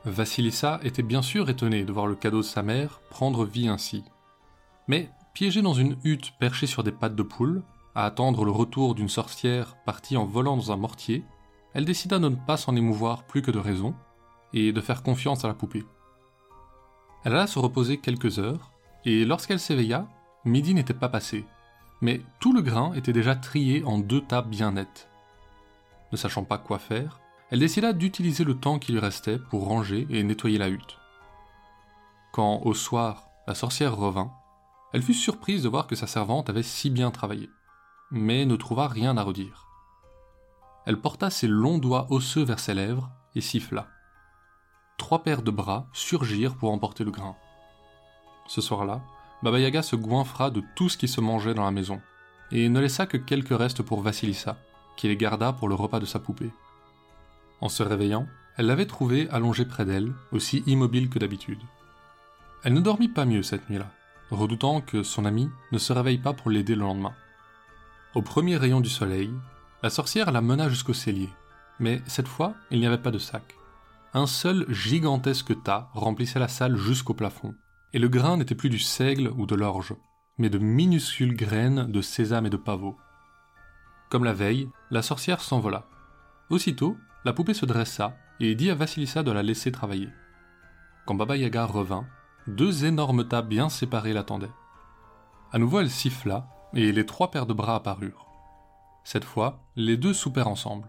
Vassilissa 0.04 0.80
était 0.82 1.02
bien 1.02 1.22
sûr 1.22 1.50
étonnée 1.50 1.84
de 1.84 1.92
voir 1.92 2.06
le 2.06 2.14
cadeau 2.14 2.38
de 2.38 2.42
sa 2.42 2.62
mère 2.62 3.00
prendre 3.10 3.44
vie 3.44 3.68
ainsi. 3.68 4.04
Mais, 4.86 5.10
piégée 5.34 5.60
dans 5.60 5.74
une 5.74 5.96
hutte 6.04 6.32
perchée 6.38 6.66
sur 6.66 6.84
des 6.84 6.92
pattes 6.92 7.16
de 7.16 7.22
poule, 7.22 7.62
à 7.94 8.06
attendre 8.06 8.44
le 8.44 8.52
retour 8.52 8.94
d'une 8.94 9.08
sorcière 9.08 9.76
partie 9.84 10.16
en 10.16 10.24
volant 10.24 10.56
dans 10.56 10.72
un 10.72 10.76
mortier, 10.76 11.24
elle 11.74 11.84
décida 11.84 12.18
de 12.18 12.28
ne 12.28 12.36
pas 12.36 12.56
s'en 12.56 12.76
émouvoir 12.76 13.24
plus 13.24 13.42
que 13.42 13.50
de 13.50 13.58
raison, 13.58 13.94
et 14.52 14.72
de 14.72 14.80
faire 14.80 15.02
confiance 15.02 15.44
à 15.44 15.48
la 15.48 15.54
poupée. 15.54 15.84
Elle 17.24 17.34
alla 17.34 17.46
se 17.46 17.58
reposer 17.58 17.98
quelques 17.98 18.38
heures, 18.38 18.72
et 19.04 19.24
lorsqu'elle 19.24 19.60
s'éveilla, 19.60 20.06
midi 20.44 20.74
n'était 20.74 20.94
pas 20.94 21.08
passé, 21.08 21.44
mais 22.00 22.22
tout 22.38 22.52
le 22.52 22.62
grain 22.62 22.94
était 22.94 23.12
déjà 23.12 23.36
trié 23.36 23.84
en 23.84 23.98
deux 23.98 24.22
tables 24.22 24.48
bien 24.48 24.72
nettes. 24.72 25.08
Ne 26.12 26.16
sachant 26.16 26.44
pas 26.44 26.58
quoi 26.58 26.78
faire, 26.78 27.20
elle 27.50 27.60
décida 27.60 27.92
d'utiliser 27.92 28.44
le 28.44 28.56
temps 28.56 28.78
qui 28.78 28.92
lui 28.92 29.00
restait 29.00 29.38
pour 29.38 29.66
ranger 29.66 30.06
et 30.08 30.22
nettoyer 30.22 30.58
la 30.58 30.68
hutte. 30.68 30.98
Quand, 32.32 32.60
au 32.64 32.74
soir, 32.74 33.28
la 33.46 33.54
sorcière 33.54 33.96
revint, 33.96 34.32
elle 34.92 35.02
fut 35.02 35.14
surprise 35.14 35.62
de 35.62 35.68
voir 35.68 35.86
que 35.86 35.96
sa 35.96 36.06
servante 36.06 36.48
avait 36.48 36.62
si 36.62 36.90
bien 36.90 37.10
travaillé, 37.10 37.50
mais 38.10 38.46
ne 38.46 38.56
trouva 38.56 38.88
rien 38.88 39.16
à 39.16 39.22
redire. 39.22 39.66
Elle 40.86 41.00
porta 41.00 41.28
ses 41.28 41.48
longs 41.48 41.78
doigts 41.78 42.06
osseux 42.10 42.44
vers 42.44 42.58
ses 42.58 42.74
lèvres 42.74 43.10
et 43.34 43.40
siffla 43.40 43.88
trois 45.00 45.22
paires 45.22 45.42
de 45.42 45.50
bras 45.50 45.86
surgirent 45.94 46.56
pour 46.56 46.70
emporter 46.70 47.04
le 47.04 47.10
grain. 47.10 47.34
Ce 48.46 48.60
soir-là, 48.60 49.00
Baba 49.42 49.58
Yaga 49.58 49.82
se 49.82 49.96
goinfra 49.96 50.50
de 50.50 50.62
tout 50.76 50.90
ce 50.90 50.98
qui 50.98 51.08
se 51.08 51.22
mangeait 51.22 51.54
dans 51.54 51.64
la 51.64 51.70
maison, 51.70 52.02
et 52.52 52.68
ne 52.68 52.80
laissa 52.80 53.06
que 53.06 53.16
quelques 53.16 53.56
restes 53.56 53.80
pour 53.82 54.02
Vassilissa, 54.02 54.58
qui 54.98 55.08
les 55.08 55.16
garda 55.16 55.54
pour 55.54 55.68
le 55.68 55.74
repas 55.74 56.00
de 56.00 56.04
sa 56.04 56.18
poupée. 56.18 56.50
En 57.62 57.70
se 57.70 57.82
réveillant, 57.82 58.26
elle 58.58 58.66
l'avait 58.66 58.84
trouvé 58.84 59.26
allongé 59.30 59.64
près 59.64 59.86
d'elle, 59.86 60.12
aussi 60.32 60.62
immobile 60.66 61.08
que 61.08 61.18
d'habitude. 61.18 61.62
Elle 62.62 62.74
ne 62.74 62.80
dormit 62.80 63.08
pas 63.08 63.24
mieux 63.24 63.42
cette 63.42 63.70
nuit-là, 63.70 63.90
redoutant 64.30 64.82
que 64.82 65.02
son 65.02 65.24
ami 65.24 65.48
ne 65.72 65.78
se 65.78 65.94
réveille 65.94 66.18
pas 66.18 66.34
pour 66.34 66.50
l'aider 66.50 66.74
le 66.74 66.82
lendemain. 66.82 67.14
Au 68.14 68.20
premier 68.20 68.58
rayon 68.58 68.82
du 68.82 68.90
soleil, 68.90 69.30
la 69.82 69.88
sorcière 69.88 70.30
la 70.30 70.42
mena 70.42 70.68
jusqu'au 70.68 70.92
cellier, 70.92 71.30
mais 71.78 72.02
cette 72.06 72.28
fois, 72.28 72.52
il 72.70 72.80
n'y 72.80 72.86
avait 72.86 72.98
pas 72.98 73.10
de 73.10 73.18
sac. 73.18 73.54
Un 74.12 74.26
seul 74.26 74.66
gigantesque 74.68 75.62
tas 75.62 75.88
remplissait 75.94 76.40
la 76.40 76.48
salle 76.48 76.76
jusqu'au 76.76 77.14
plafond, 77.14 77.54
et 77.92 78.00
le 78.00 78.08
grain 78.08 78.36
n'était 78.36 78.56
plus 78.56 78.70
du 78.70 78.80
seigle 78.80 79.32
ou 79.36 79.46
de 79.46 79.54
l'orge, 79.54 79.94
mais 80.36 80.50
de 80.50 80.58
minuscules 80.58 81.36
graines 81.36 81.86
de 81.90 82.00
sésame 82.00 82.46
et 82.46 82.50
de 82.50 82.56
pavot. 82.56 82.96
Comme 84.08 84.24
la 84.24 84.32
veille, 84.32 84.68
la 84.90 85.02
sorcière 85.02 85.40
s'envola. 85.40 85.86
Aussitôt, 86.48 86.96
la 87.24 87.32
poupée 87.32 87.54
se 87.54 87.66
dressa 87.66 88.16
et 88.40 88.56
dit 88.56 88.70
à 88.70 88.74
Vassilissa 88.74 89.22
de 89.22 89.30
la 89.30 89.44
laisser 89.44 89.70
travailler. 89.70 90.08
Quand 91.06 91.14
Baba 91.14 91.36
Yaga 91.36 91.64
revint, 91.64 92.06
deux 92.48 92.84
énormes 92.84 93.28
tas 93.28 93.42
bien 93.42 93.68
séparés 93.68 94.12
l'attendaient. 94.12 94.50
À 95.52 95.58
nouveau, 95.58 95.80
elle 95.80 95.90
siffla 95.90 96.48
et 96.74 96.90
les 96.90 97.06
trois 97.06 97.30
paires 97.30 97.46
de 97.46 97.52
bras 97.52 97.76
apparurent. 97.76 98.26
Cette 99.04 99.24
fois, 99.24 99.62
les 99.76 99.96
deux 99.96 100.14
soupèrent 100.14 100.48
ensemble. 100.48 100.88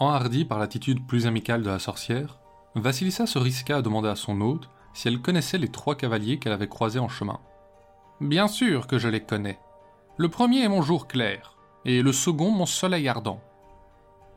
Enhardie 0.00 0.46
par 0.46 0.58
l'attitude 0.58 1.06
plus 1.06 1.26
amicale 1.26 1.62
de 1.62 1.68
la 1.68 1.78
sorcière, 1.78 2.38
Vassilissa 2.74 3.26
se 3.26 3.38
risqua 3.38 3.76
à 3.76 3.82
demander 3.82 4.08
à 4.08 4.16
son 4.16 4.40
hôte 4.40 4.70
si 4.94 5.08
elle 5.08 5.20
connaissait 5.20 5.58
les 5.58 5.68
trois 5.68 5.94
cavaliers 5.94 6.38
qu'elle 6.38 6.54
avait 6.54 6.68
croisés 6.68 6.98
en 6.98 7.10
chemin. 7.10 7.38
Bien 8.22 8.48
sûr 8.48 8.86
que 8.86 8.98
je 8.98 9.08
les 9.08 9.20
connais. 9.20 9.58
Le 10.16 10.30
premier 10.30 10.62
est 10.62 10.68
mon 10.68 10.80
jour 10.80 11.06
clair, 11.06 11.54
et 11.84 12.00
le 12.00 12.12
second 12.12 12.50
mon 12.50 12.64
soleil 12.64 13.08
ardent. 13.08 13.42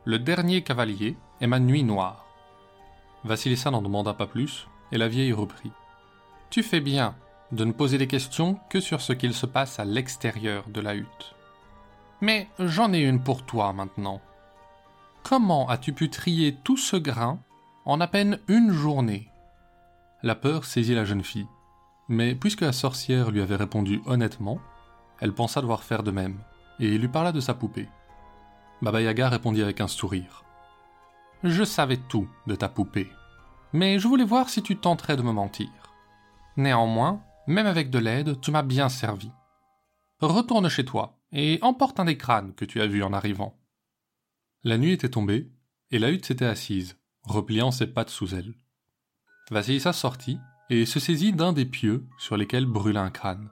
Le 0.04 0.18
dernier 0.18 0.62
cavalier 0.62 1.16
est 1.40 1.46
ma 1.46 1.60
nuit 1.60 1.82
noire. 1.82 2.26
Vassilissa 3.24 3.70
n'en 3.70 3.80
demanda 3.80 4.12
pas 4.12 4.26
plus, 4.26 4.68
et 4.92 4.98
la 4.98 5.08
vieille 5.08 5.32
reprit. 5.32 5.72
Tu 6.50 6.62
fais 6.62 6.80
bien 6.80 7.16
de 7.52 7.64
ne 7.64 7.72
poser 7.72 7.96
des 7.96 8.06
questions 8.06 8.58
que 8.68 8.80
sur 8.80 9.00
ce 9.00 9.14
qu'il 9.14 9.32
se 9.32 9.46
passe 9.46 9.78
à 9.78 9.86
l'extérieur 9.86 10.64
de 10.68 10.82
la 10.82 10.94
hutte. 10.94 11.34
Mais 12.20 12.48
j'en 12.58 12.92
ai 12.92 13.00
une 13.00 13.22
pour 13.22 13.46
toi 13.46 13.72
maintenant. 13.72 14.20
Comment 15.24 15.70
as-tu 15.70 15.94
pu 15.94 16.10
trier 16.10 16.54
tout 16.64 16.76
ce 16.76 16.96
grain 16.96 17.40
en 17.86 17.98
à 18.02 18.06
peine 18.06 18.40
une 18.46 18.70
journée? 18.72 19.30
La 20.22 20.34
peur 20.34 20.66
saisit 20.66 20.94
la 20.94 21.06
jeune 21.06 21.24
fille, 21.24 21.48
mais 22.10 22.34
puisque 22.34 22.60
la 22.60 22.74
sorcière 22.74 23.30
lui 23.30 23.40
avait 23.40 23.56
répondu 23.56 24.02
honnêtement, 24.04 24.58
elle 25.20 25.32
pensa 25.32 25.62
devoir 25.62 25.82
faire 25.82 26.02
de 26.02 26.10
même, 26.10 26.38
et 26.78 26.98
lui 26.98 27.08
parla 27.08 27.32
de 27.32 27.40
sa 27.40 27.54
poupée. 27.54 27.88
Baba 28.82 29.00
Yaga 29.00 29.30
répondit 29.30 29.62
avec 29.62 29.80
un 29.80 29.88
sourire. 29.88 30.44
Je 31.42 31.64
savais 31.64 31.96
tout 31.96 32.28
de 32.46 32.54
ta 32.54 32.68
poupée, 32.68 33.08
mais 33.72 33.98
je 33.98 34.06
voulais 34.06 34.24
voir 34.24 34.50
si 34.50 34.62
tu 34.62 34.76
tenterais 34.76 35.16
de 35.16 35.22
me 35.22 35.32
mentir. 35.32 35.70
Néanmoins, 36.58 37.22
même 37.46 37.66
avec 37.66 37.88
de 37.88 37.98
l'aide, 37.98 38.42
tu 38.42 38.50
m'as 38.50 38.62
bien 38.62 38.90
servi. 38.90 39.30
Retourne 40.20 40.68
chez 40.68 40.84
toi 40.84 41.16
et 41.32 41.58
emporte 41.62 41.98
un 41.98 42.04
des 42.04 42.18
crânes 42.18 42.52
que 42.52 42.66
tu 42.66 42.82
as 42.82 42.86
vu 42.86 43.02
en 43.02 43.14
arrivant. 43.14 43.54
La 44.66 44.78
nuit 44.78 44.92
était 44.92 45.10
tombée, 45.10 45.50
et 45.90 45.98
la 45.98 46.10
hutte 46.10 46.24
s'était 46.24 46.46
assise, 46.46 46.96
repliant 47.22 47.70
ses 47.70 47.86
pattes 47.86 48.08
sous 48.08 48.34
elle. 48.34 48.54
Vasilissa 49.50 49.92
sortit 49.92 50.38
et 50.70 50.86
se 50.86 50.98
saisit 50.98 51.34
d'un 51.34 51.52
des 51.52 51.66
pieux 51.66 52.06
sur 52.16 52.38
lesquels 52.38 52.64
brûla 52.64 53.02
un 53.02 53.10
crâne. 53.10 53.50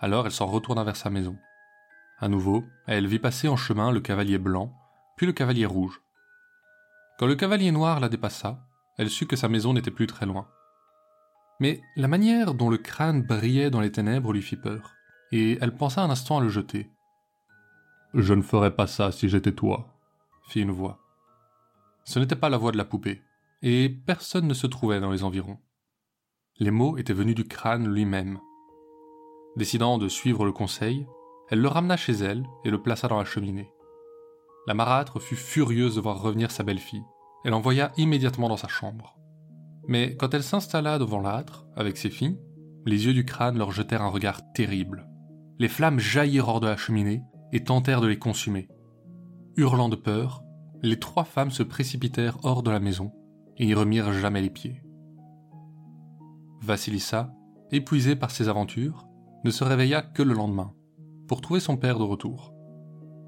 Alors 0.00 0.26
elle 0.26 0.32
s'en 0.32 0.46
retourna 0.46 0.82
vers 0.82 0.96
sa 0.96 1.08
maison. 1.08 1.36
À 2.18 2.26
nouveau, 2.26 2.64
elle 2.88 3.06
vit 3.06 3.20
passer 3.20 3.46
en 3.46 3.56
chemin 3.56 3.92
le 3.92 4.00
cavalier 4.00 4.38
blanc, 4.38 4.74
puis 5.16 5.24
le 5.24 5.32
cavalier 5.32 5.66
rouge. 5.66 6.02
Quand 7.20 7.26
le 7.26 7.36
cavalier 7.36 7.70
noir 7.70 8.00
la 8.00 8.08
dépassa, 8.08 8.66
elle 8.96 9.10
sut 9.10 9.28
que 9.28 9.36
sa 9.36 9.48
maison 9.48 9.72
n'était 9.72 9.92
plus 9.92 10.08
très 10.08 10.26
loin. 10.26 10.48
Mais 11.60 11.80
la 11.94 12.08
manière 12.08 12.54
dont 12.54 12.70
le 12.70 12.78
crâne 12.78 13.22
brillait 13.22 13.70
dans 13.70 13.80
les 13.80 13.92
ténèbres 13.92 14.32
lui 14.32 14.42
fit 14.42 14.56
peur, 14.56 14.96
et 15.30 15.58
elle 15.60 15.76
pensa 15.76 16.02
un 16.02 16.10
instant 16.10 16.38
à 16.38 16.40
le 16.40 16.48
jeter. 16.48 16.90
Je 18.14 18.34
ne 18.34 18.42
ferais 18.42 18.74
pas 18.74 18.88
ça 18.88 19.12
si 19.12 19.28
j'étais 19.28 19.52
toi, 19.52 19.97
fit 20.48 20.60
une 20.60 20.70
voix. 20.70 20.98
Ce 22.04 22.18
n'était 22.18 22.36
pas 22.36 22.48
la 22.48 22.56
voix 22.56 22.72
de 22.72 22.78
la 22.78 22.84
poupée, 22.84 23.22
et 23.62 23.88
personne 23.88 24.46
ne 24.46 24.54
se 24.54 24.66
trouvait 24.66 25.00
dans 25.00 25.10
les 25.10 25.24
environs. 25.24 25.58
Les 26.58 26.70
mots 26.70 26.96
étaient 26.96 27.12
venus 27.12 27.34
du 27.34 27.44
crâne 27.44 27.92
lui-même. 27.92 28.38
Décidant 29.56 29.98
de 29.98 30.08
suivre 30.08 30.44
le 30.44 30.52
conseil, 30.52 31.06
elle 31.50 31.60
le 31.60 31.68
ramena 31.68 31.96
chez 31.96 32.12
elle 32.12 32.44
et 32.64 32.70
le 32.70 32.82
plaça 32.82 33.08
dans 33.08 33.18
la 33.18 33.24
cheminée. 33.24 33.70
La 34.66 34.74
marâtre 34.74 35.20
fut 35.20 35.36
furieuse 35.36 35.96
de 35.96 36.00
voir 36.00 36.20
revenir 36.20 36.50
sa 36.50 36.62
belle-fille. 36.62 37.04
Elle 37.44 37.54
envoya 37.54 37.92
immédiatement 37.96 38.48
dans 38.48 38.56
sa 38.56 38.68
chambre. 38.68 39.18
Mais 39.86 40.16
quand 40.16 40.34
elle 40.34 40.42
s'installa 40.42 40.98
devant 40.98 41.20
l'âtre, 41.20 41.66
avec 41.76 41.96
ses 41.96 42.10
filles, 42.10 42.38
les 42.84 43.06
yeux 43.06 43.14
du 43.14 43.24
crâne 43.24 43.58
leur 43.58 43.72
jetèrent 43.72 44.02
un 44.02 44.10
regard 44.10 44.40
terrible. 44.52 45.08
Les 45.58 45.68
flammes 45.68 45.98
jaillirent 45.98 46.48
hors 46.48 46.60
de 46.60 46.66
la 46.66 46.76
cheminée 46.76 47.22
et 47.52 47.64
tentèrent 47.64 48.00
de 48.00 48.06
les 48.06 48.18
consumer. 48.18 48.68
Hurlant 49.58 49.88
de 49.88 49.96
peur, 49.96 50.44
les 50.82 51.00
trois 51.00 51.24
femmes 51.24 51.50
se 51.50 51.64
précipitèrent 51.64 52.38
hors 52.44 52.62
de 52.62 52.70
la 52.70 52.78
maison 52.78 53.10
et 53.56 53.66
n'y 53.66 53.74
remirent 53.74 54.12
jamais 54.12 54.40
les 54.40 54.50
pieds. 54.50 54.84
Vassilissa, 56.62 57.34
épuisée 57.72 58.14
par 58.14 58.30
ses 58.30 58.48
aventures, 58.48 59.08
ne 59.42 59.50
se 59.50 59.64
réveilla 59.64 60.00
que 60.00 60.22
le 60.22 60.32
lendemain, 60.32 60.74
pour 61.26 61.40
trouver 61.40 61.58
son 61.58 61.76
père 61.76 61.98
de 61.98 62.04
retour. 62.04 62.54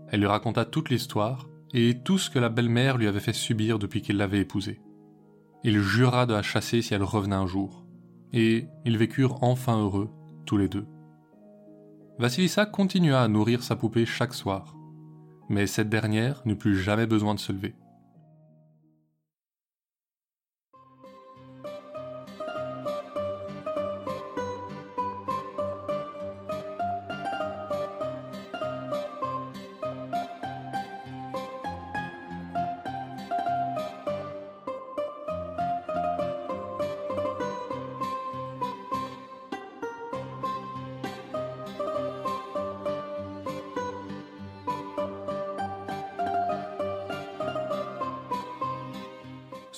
Elle 0.07 0.21
lui 0.21 0.29
raconta 0.29 0.65
toute 0.65 0.89
l'histoire 0.89 1.49
et 1.75 2.01
tout 2.05 2.17
ce 2.17 2.31
que 2.31 2.39
la 2.39 2.49
belle-mère 2.49 2.97
lui 2.97 3.09
avait 3.09 3.19
fait 3.19 3.33
subir 3.33 3.81
depuis 3.81 4.01
qu'il 4.01 4.17
l'avait 4.17 4.39
épousée. 4.39 4.81
Il 5.65 5.81
jura 5.81 6.27
de 6.27 6.35
la 6.35 6.43
chasser 6.43 6.81
si 6.81 6.95
elle 6.95 7.03
revenait 7.03 7.35
un 7.35 7.49
jour, 7.49 7.85
et 8.33 8.69
ils 8.85 8.99
vécurent 8.99 9.43
enfin 9.43 9.81
heureux, 9.81 10.11
tous 10.47 10.59
les 10.59 10.69
deux. 10.69 10.87
Vassilissa 12.21 12.67
continua 12.67 13.21
à 13.21 13.27
nourrir 13.27 13.65
sa 13.65 13.75
poupée 13.75 14.07
chaque 14.07 14.35
soir, 14.35 14.77
mais 15.50 15.66
cette 15.66 15.90
dernière 15.90 16.40
n'eut 16.47 16.57
plus 16.57 16.80
jamais 16.80 17.07
besoin 17.07 17.35
de 17.35 17.40
se 17.40 17.52
lever. 17.52 17.75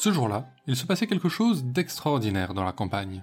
Ce 0.03 0.11
jour-là, 0.11 0.47
il 0.67 0.75
se 0.75 0.85
passait 0.85 1.07
quelque 1.07 1.29
chose 1.29 1.63
d'extraordinaire 1.63 2.55
dans 2.55 2.65
la 2.65 2.73
campagne. 2.73 3.23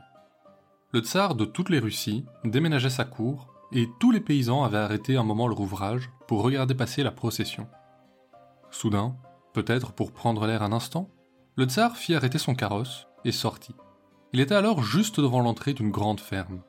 Le 0.93 1.01
tsar 1.01 1.35
de 1.35 1.43
toutes 1.43 1.69
les 1.69 1.79
Russies 1.79 2.23
déménageait 2.45 2.89
sa 2.89 3.03
cour 3.03 3.53
et 3.73 3.89
tous 3.99 4.11
les 4.11 4.21
paysans 4.21 4.63
avaient 4.63 4.77
arrêté 4.77 5.17
un 5.17 5.25
moment 5.25 5.49
leur 5.49 5.59
ouvrage 5.59 6.09
pour 6.25 6.41
regarder 6.41 6.75
passer 6.75 7.03
la 7.03 7.11
procession. 7.11 7.67
Soudain, 8.71 9.17
peut-être 9.51 9.91
pour 9.91 10.13
prendre 10.13 10.47
l'air 10.47 10.63
un 10.63 10.71
instant, 10.71 11.09
le 11.57 11.65
tsar 11.65 11.97
fit 11.97 12.15
arrêter 12.15 12.37
son 12.37 12.55
carrosse 12.55 13.07
et 13.25 13.33
sortit. 13.33 13.75
Il 14.31 14.39
était 14.39 14.55
alors 14.55 14.81
juste 14.81 15.19
devant 15.19 15.41
l'entrée 15.41 15.73
d'une 15.73 15.91
grande 15.91 16.21
ferme. 16.21 16.61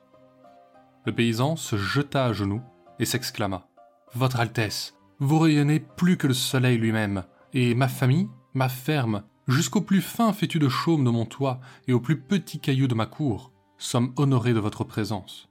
Le 1.05 1.15
paysan 1.15 1.55
se 1.55 1.77
jeta 1.77 2.25
à 2.25 2.33
genoux 2.33 2.61
et 2.99 3.05
s'exclama 3.05 3.65
Votre 4.13 4.41
Altesse, 4.41 4.93
vous 5.19 5.39
rayonnez 5.39 5.79
plus 5.79 6.17
que 6.17 6.27
le 6.27 6.33
soleil 6.33 6.77
lui-même, 6.77 7.23
et 7.53 7.75
ma 7.75 7.87
famille, 7.87 8.27
ma 8.53 8.67
ferme, 8.67 9.23
jusqu'au 9.51 9.81
plus 9.81 10.01
fin 10.01 10.33
fétu 10.33 10.59
de 10.59 10.69
chaume 10.69 11.03
de 11.03 11.09
mon 11.09 11.25
toit 11.25 11.59
et 11.87 11.93
au 11.93 11.99
plus 11.99 12.19
petit 12.19 12.59
caillou 12.59 12.87
de 12.87 12.95
ma 12.95 13.05
cour, 13.05 13.51
sommes 13.77 14.13
honorés 14.17 14.53
de 14.53 14.59
votre 14.59 14.83
présence. 14.83 15.49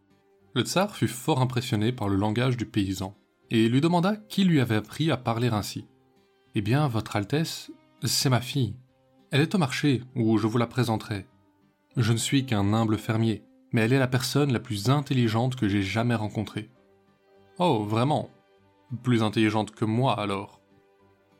Le 0.54 0.62
tsar 0.62 0.96
fut 0.96 1.08
fort 1.08 1.40
impressionné 1.40 1.92
par 1.92 2.08
le 2.08 2.16
langage 2.16 2.56
du 2.56 2.66
paysan, 2.66 3.16
et 3.50 3.68
lui 3.68 3.80
demanda 3.80 4.16
qui 4.16 4.44
lui 4.44 4.60
avait 4.60 4.76
appris 4.76 5.10
à 5.10 5.16
parler 5.16 5.48
ainsi. 5.48 5.86
Eh 6.54 6.62
bien, 6.62 6.88
votre 6.88 7.16
Altesse, 7.16 7.70
c'est 8.02 8.30
ma 8.30 8.40
fille. 8.40 8.74
Elle 9.30 9.40
est 9.40 9.54
au 9.54 9.58
marché, 9.58 10.02
où 10.16 10.38
je 10.38 10.46
vous 10.46 10.58
la 10.58 10.66
présenterai. 10.66 11.26
Je 11.96 12.12
ne 12.12 12.18
suis 12.18 12.46
qu'un 12.46 12.72
humble 12.72 12.98
fermier, 12.98 13.44
mais 13.72 13.82
elle 13.82 13.92
est 13.92 13.98
la 13.98 14.08
personne 14.08 14.52
la 14.52 14.60
plus 14.60 14.90
intelligente 14.90 15.54
que 15.54 15.68
j'ai 15.68 15.82
jamais 15.82 16.14
rencontrée. 16.16 16.70
Oh, 17.58 17.84
vraiment 17.84 18.30
Plus 19.02 19.22
intelligente 19.22 19.72
que 19.72 19.84
moi, 19.84 20.18
alors 20.18 20.60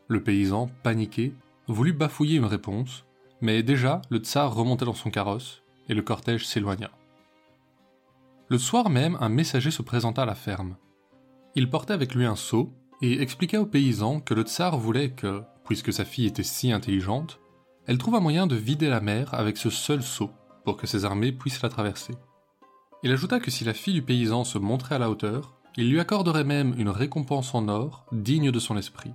Le 0.07 0.23
paysan, 0.23 0.69
paniqué, 0.83 1.33
voulut 1.71 1.93
bafouiller 1.93 2.39
une 2.39 2.45
réponse, 2.45 3.05
mais 3.41 3.63
déjà 3.63 4.03
le 4.11 4.19
tsar 4.19 4.55
remontait 4.55 4.85
dans 4.85 4.95
son 4.95 5.11
carrosse 5.11 5.63
et 5.89 5.95
le 5.95 6.03
cortège 6.03 6.47
s'éloigna. 6.47 6.91
Le 8.49 8.59
soir 8.59 8.91
même, 8.91 9.17
un 9.21 9.29
messager 9.29 9.71
se 9.71 9.83
présenta 9.83 10.23
à 10.23 10.27
la 10.27 10.35
ferme. 10.35 10.77
Il 11.55 11.71
portait 11.71 11.95
avec 11.95 12.15
lui 12.15 12.27
un 12.27 12.37
seau 12.37 12.73
et 13.01 13.23
expliqua 13.23 13.61
aux 13.61 13.67
paysans 13.67 14.21
que 14.21 14.35
le 14.35 14.43
tsar 14.43 14.77
voulait 14.77 15.11
que, 15.11 15.43
puisque 15.65 15.93
sa 15.93 16.05
fille 16.05 16.27
était 16.27 16.43
si 16.43 16.73
intelligente, 16.73 17.41
elle 17.87 17.99
trouve 17.99 18.17
un 18.17 18.21
moyen 18.21 18.47
de 18.47 18.57
vider 18.57 18.89
la 18.89 19.01
mer 19.01 19.33
avec 19.35 19.57
ce 19.57 19.71
seul 19.71 20.03
seau 20.03 20.31
pour 20.65 20.77
que 20.77 20.87
ses 20.87 21.05
armées 21.05 21.33
puissent 21.33 21.63
la 21.63 21.69
traverser. 21.69 22.15
Il 23.03 23.13
ajouta 23.13 23.41
que 23.41 23.51
si 23.51 23.65
la 23.65 23.73
fille 23.73 23.95
du 23.95 24.03
paysan 24.03 24.45
se 24.45 24.59
montrait 24.59 24.97
à 24.97 24.99
la 24.99 25.11
hauteur, 25.11 25.55
il 25.77 25.91
lui 25.91 26.01
accorderait 26.01 26.45
même 26.45 26.75
une 26.77 26.91
récompense 26.91 27.55
en 27.55 27.69
or 27.69 28.05
digne 28.13 28.51
de 28.51 28.59
son 28.59 28.77
esprit. 28.77 29.15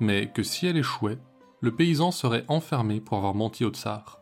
Mais 0.00 0.30
que 0.32 0.42
si 0.42 0.66
elle 0.66 0.76
échouait, 0.76 1.18
le 1.60 1.74
paysan 1.74 2.10
serait 2.10 2.44
enfermé 2.48 3.00
pour 3.00 3.18
avoir 3.18 3.34
menti 3.34 3.64
au 3.64 3.70
tsar. 3.70 4.18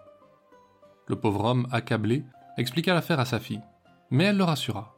Le 1.07 1.16
pauvre 1.16 1.45
homme, 1.45 1.68
accablé, 1.71 2.25
expliqua 2.57 2.95
l'affaire 2.95 3.21
à 3.21 3.25
sa 3.25 3.38
fille, 3.38 3.62
mais 4.11 4.25
elle 4.25 4.37
le 4.37 4.45
rassura. 4.45 4.97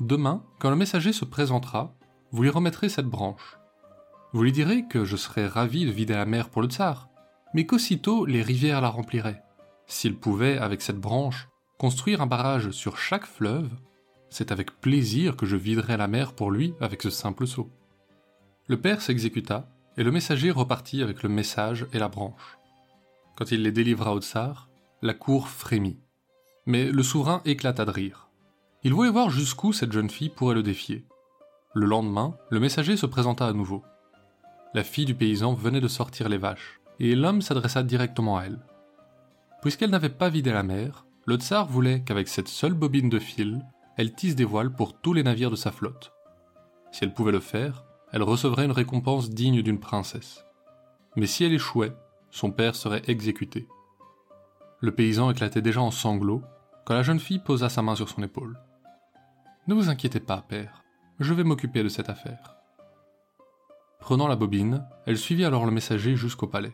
Demain, 0.00 0.42
quand 0.58 0.70
le 0.70 0.76
messager 0.76 1.12
se 1.12 1.26
présentera, 1.26 1.94
vous 2.32 2.42
lui 2.42 2.50
remettrez 2.50 2.88
cette 2.88 3.06
branche. 3.06 3.58
Vous 4.32 4.42
lui 4.42 4.52
direz 4.52 4.86
que 4.86 5.04
je 5.04 5.16
serais 5.16 5.46
ravi 5.46 5.84
de 5.84 5.90
vider 5.90 6.14
la 6.14 6.24
mer 6.24 6.48
pour 6.48 6.62
le 6.62 6.68
tsar, 6.68 7.08
mais 7.52 7.66
qu'aussitôt 7.66 8.24
les 8.24 8.42
rivières 8.42 8.80
la 8.80 8.88
rempliraient. 8.88 9.42
S'il 9.86 10.16
pouvait, 10.16 10.56
avec 10.56 10.80
cette 10.80 11.00
branche, 11.00 11.48
construire 11.78 12.22
un 12.22 12.26
barrage 12.26 12.70
sur 12.70 12.96
chaque 12.96 13.26
fleuve, 13.26 13.68
c'est 14.30 14.52
avec 14.52 14.80
plaisir 14.80 15.36
que 15.36 15.46
je 15.46 15.56
viderais 15.56 15.96
la 15.96 16.06
mer 16.06 16.32
pour 16.32 16.50
lui 16.50 16.74
avec 16.80 17.02
ce 17.02 17.10
simple 17.10 17.46
seau. 17.46 17.68
Le 18.68 18.80
père 18.80 19.02
s'exécuta 19.02 19.68
et 20.00 20.02
le 20.02 20.10
messager 20.10 20.50
repartit 20.50 21.02
avec 21.02 21.22
le 21.22 21.28
message 21.28 21.86
et 21.92 21.98
la 21.98 22.08
branche. 22.08 22.58
Quand 23.36 23.52
il 23.52 23.62
les 23.62 23.70
délivra 23.70 24.14
au 24.14 24.22
tsar, 24.22 24.70
la 25.02 25.12
cour 25.12 25.46
frémit. 25.46 26.00
Mais 26.64 26.90
le 26.90 27.02
souverain 27.02 27.42
éclata 27.44 27.84
de 27.84 27.90
rire. 27.90 28.30
Il 28.82 28.94
voulait 28.94 29.10
voir 29.10 29.28
jusqu'où 29.28 29.74
cette 29.74 29.92
jeune 29.92 30.08
fille 30.08 30.30
pourrait 30.30 30.54
le 30.54 30.62
défier. 30.62 31.04
Le 31.74 31.84
lendemain, 31.84 32.34
le 32.48 32.60
messager 32.60 32.96
se 32.96 33.04
présenta 33.04 33.46
à 33.46 33.52
nouveau. 33.52 33.84
La 34.72 34.84
fille 34.84 35.04
du 35.04 35.14
paysan 35.14 35.52
venait 35.52 35.82
de 35.82 35.88
sortir 35.88 36.30
les 36.30 36.38
vaches, 36.38 36.80
et 36.98 37.14
l'homme 37.14 37.42
s'adressa 37.42 37.82
directement 37.82 38.38
à 38.38 38.44
elle. 38.44 38.60
Puisqu'elle 39.60 39.90
n'avait 39.90 40.08
pas 40.08 40.30
vidé 40.30 40.50
la 40.50 40.62
mer, 40.62 41.04
le 41.26 41.36
tsar 41.36 41.66
voulait 41.66 42.00
qu'avec 42.00 42.28
cette 42.28 42.48
seule 42.48 42.72
bobine 42.72 43.10
de 43.10 43.18
fil, 43.18 43.60
elle 43.98 44.14
tisse 44.14 44.34
des 44.34 44.46
voiles 44.46 44.74
pour 44.74 44.98
tous 44.98 45.12
les 45.12 45.24
navires 45.24 45.50
de 45.50 45.56
sa 45.56 45.70
flotte. 45.70 46.14
Si 46.90 47.04
elle 47.04 47.12
pouvait 47.12 47.32
le 47.32 47.40
faire, 47.40 47.84
elle 48.12 48.22
recevrait 48.22 48.64
une 48.64 48.72
récompense 48.72 49.30
digne 49.30 49.62
d'une 49.62 49.80
princesse. 49.80 50.44
Mais 51.16 51.26
si 51.26 51.44
elle 51.44 51.52
échouait, 51.52 51.92
son 52.30 52.50
père 52.50 52.74
serait 52.74 53.02
exécuté. 53.06 53.68
Le 54.80 54.92
paysan 54.92 55.30
éclatait 55.30 55.62
déjà 55.62 55.80
en 55.80 55.90
sanglots 55.90 56.42
quand 56.84 56.94
la 56.94 57.02
jeune 57.02 57.20
fille 57.20 57.38
posa 57.38 57.68
sa 57.68 57.82
main 57.82 57.94
sur 57.94 58.08
son 58.08 58.22
épaule. 58.22 58.58
Ne 59.66 59.74
vous 59.74 59.88
inquiétez 59.88 60.20
pas, 60.20 60.42
père, 60.48 60.82
je 61.18 61.34
vais 61.34 61.44
m'occuper 61.44 61.82
de 61.82 61.88
cette 61.88 62.08
affaire. 62.08 62.56
Prenant 64.00 64.26
la 64.26 64.36
bobine, 64.36 64.86
elle 65.06 65.18
suivit 65.18 65.44
alors 65.44 65.66
le 65.66 65.70
messager 65.70 66.16
jusqu'au 66.16 66.46
palais. 66.46 66.72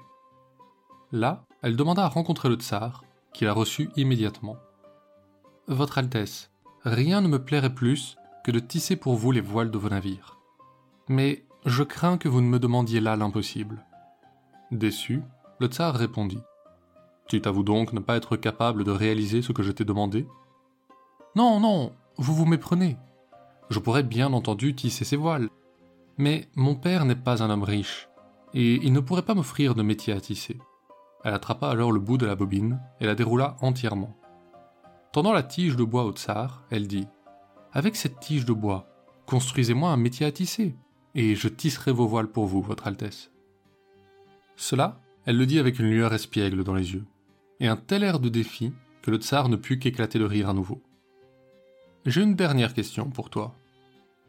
Là, 1.12 1.44
elle 1.62 1.76
demanda 1.76 2.04
à 2.04 2.08
rencontrer 2.08 2.48
le 2.48 2.54
tsar, 2.54 3.02
qui 3.32 3.44
la 3.44 3.52
reçut 3.52 3.90
immédiatement. 3.96 4.56
Votre 5.66 5.98
Altesse, 5.98 6.50
rien 6.84 7.20
ne 7.20 7.28
me 7.28 7.42
plairait 7.42 7.74
plus 7.74 8.16
que 8.44 8.52
de 8.52 8.60
tisser 8.60 8.94
pour 8.94 9.16
vous 9.16 9.32
les 9.32 9.40
voiles 9.40 9.72
de 9.72 9.78
vos 9.78 9.88
navires. 9.88 10.35
Mais 11.08 11.44
je 11.64 11.82
crains 11.82 12.18
que 12.18 12.28
vous 12.28 12.40
ne 12.40 12.48
me 12.48 12.58
demandiez 12.58 13.00
là 13.00 13.16
l'impossible. 13.16 13.84
Déçu, 14.72 15.22
le 15.60 15.68
tsar 15.68 15.94
répondit. 15.94 16.42
Tu 17.28 17.40
t'avoues 17.40 17.62
donc 17.62 17.92
ne 17.92 18.00
pas 18.00 18.16
être 18.16 18.36
capable 18.36 18.84
de 18.84 18.90
réaliser 18.90 19.42
ce 19.42 19.52
que 19.52 19.62
je 19.62 19.72
t'ai 19.72 19.84
demandé 19.84 20.26
Non, 21.34 21.60
non, 21.60 21.92
vous 22.18 22.34
vous 22.34 22.46
méprenez. 22.46 22.96
Je 23.68 23.78
pourrais 23.78 24.02
bien 24.02 24.32
entendu 24.32 24.74
tisser 24.74 25.04
ces 25.04 25.16
voiles. 25.16 25.48
Mais 26.18 26.48
mon 26.54 26.76
père 26.76 27.04
n'est 27.04 27.14
pas 27.14 27.42
un 27.42 27.50
homme 27.50 27.64
riche, 27.64 28.08
et 28.54 28.74
il 28.74 28.92
ne 28.92 29.00
pourrait 29.00 29.22
pas 29.22 29.34
m'offrir 29.34 29.74
de 29.74 29.82
métier 29.82 30.12
à 30.12 30.20
tisser. 30.20 30.58
Elle 31.24 31.34
attrapa 31.34 31.68
alors 31.68 31.92
le 31.92 32.00
bout 32.00 32.18
de 32.18 32.26
la 32.26 32.36
bobine 32.36 32.80
et 33.00 33.06
la 33.06 33.14
déroula 33.14 33.56
entièrement. 33.60 34.16
Tendant 35.12 35.32
la 35.32 35.42
tige 35.42 35.76
de 35.76 35.84
bois 35.84 36.04
au 36.04 36.12
tsar, 36.12 36.62
elle 36.70 36.86
dit 36.86 37.08
Avec 37.72 37.96
cette 37.96 38.20
tige 38.20 38.44
de 38.44 38.52
bois, 38.52 38.86
construisez-moi 39.26 39.90
un 39.90 39.96
métier 39.96 40.26
à 40.26 40.32
tisser, 40.32 40.76
et 41.16 41.34
je 41.34 41.48
tisserai 41.48 41.92
vos 41.92 42.06
voiles 42.06 42.30
pour 42.30 42.44
vous, 42.44 42.60
Votre 42.60 42.86
Altesse. 42.86 43.32
Cela, 44.54 45.00
elle 45.24 45.38
le 45.38 45.46
dit 45.46 45.58
avec 45.58 45.78
une 45.78 45.90
lueur 45.90 46.12
espiègle 46.12 46.62
dans 46.62 46.74
les 46.74 46.92
yeux, 46.92 47.06
et 47.58 47.66
un 47.66 47.76
tel 47.76 48.04
air 48.04 48.20
de 48.20 48.28
défi 48.28 48.72
que 49.00 49.10
le 49.10 49.16
tsar 49.16 49.48
ne 49.48 49.56
put 49.56 49.78
qu'éclater 49.78 50.18
de 50.18 50.24
rire 50.24 50.50
à 50.50 50.52
nouveau. 50.52 50.82
J'ai 52.04 52.22
une 52.22 52.36
dernière 52.36 52.74
question 52.74 53.10
pour 53.10 53.30
toi. 53.30 53.56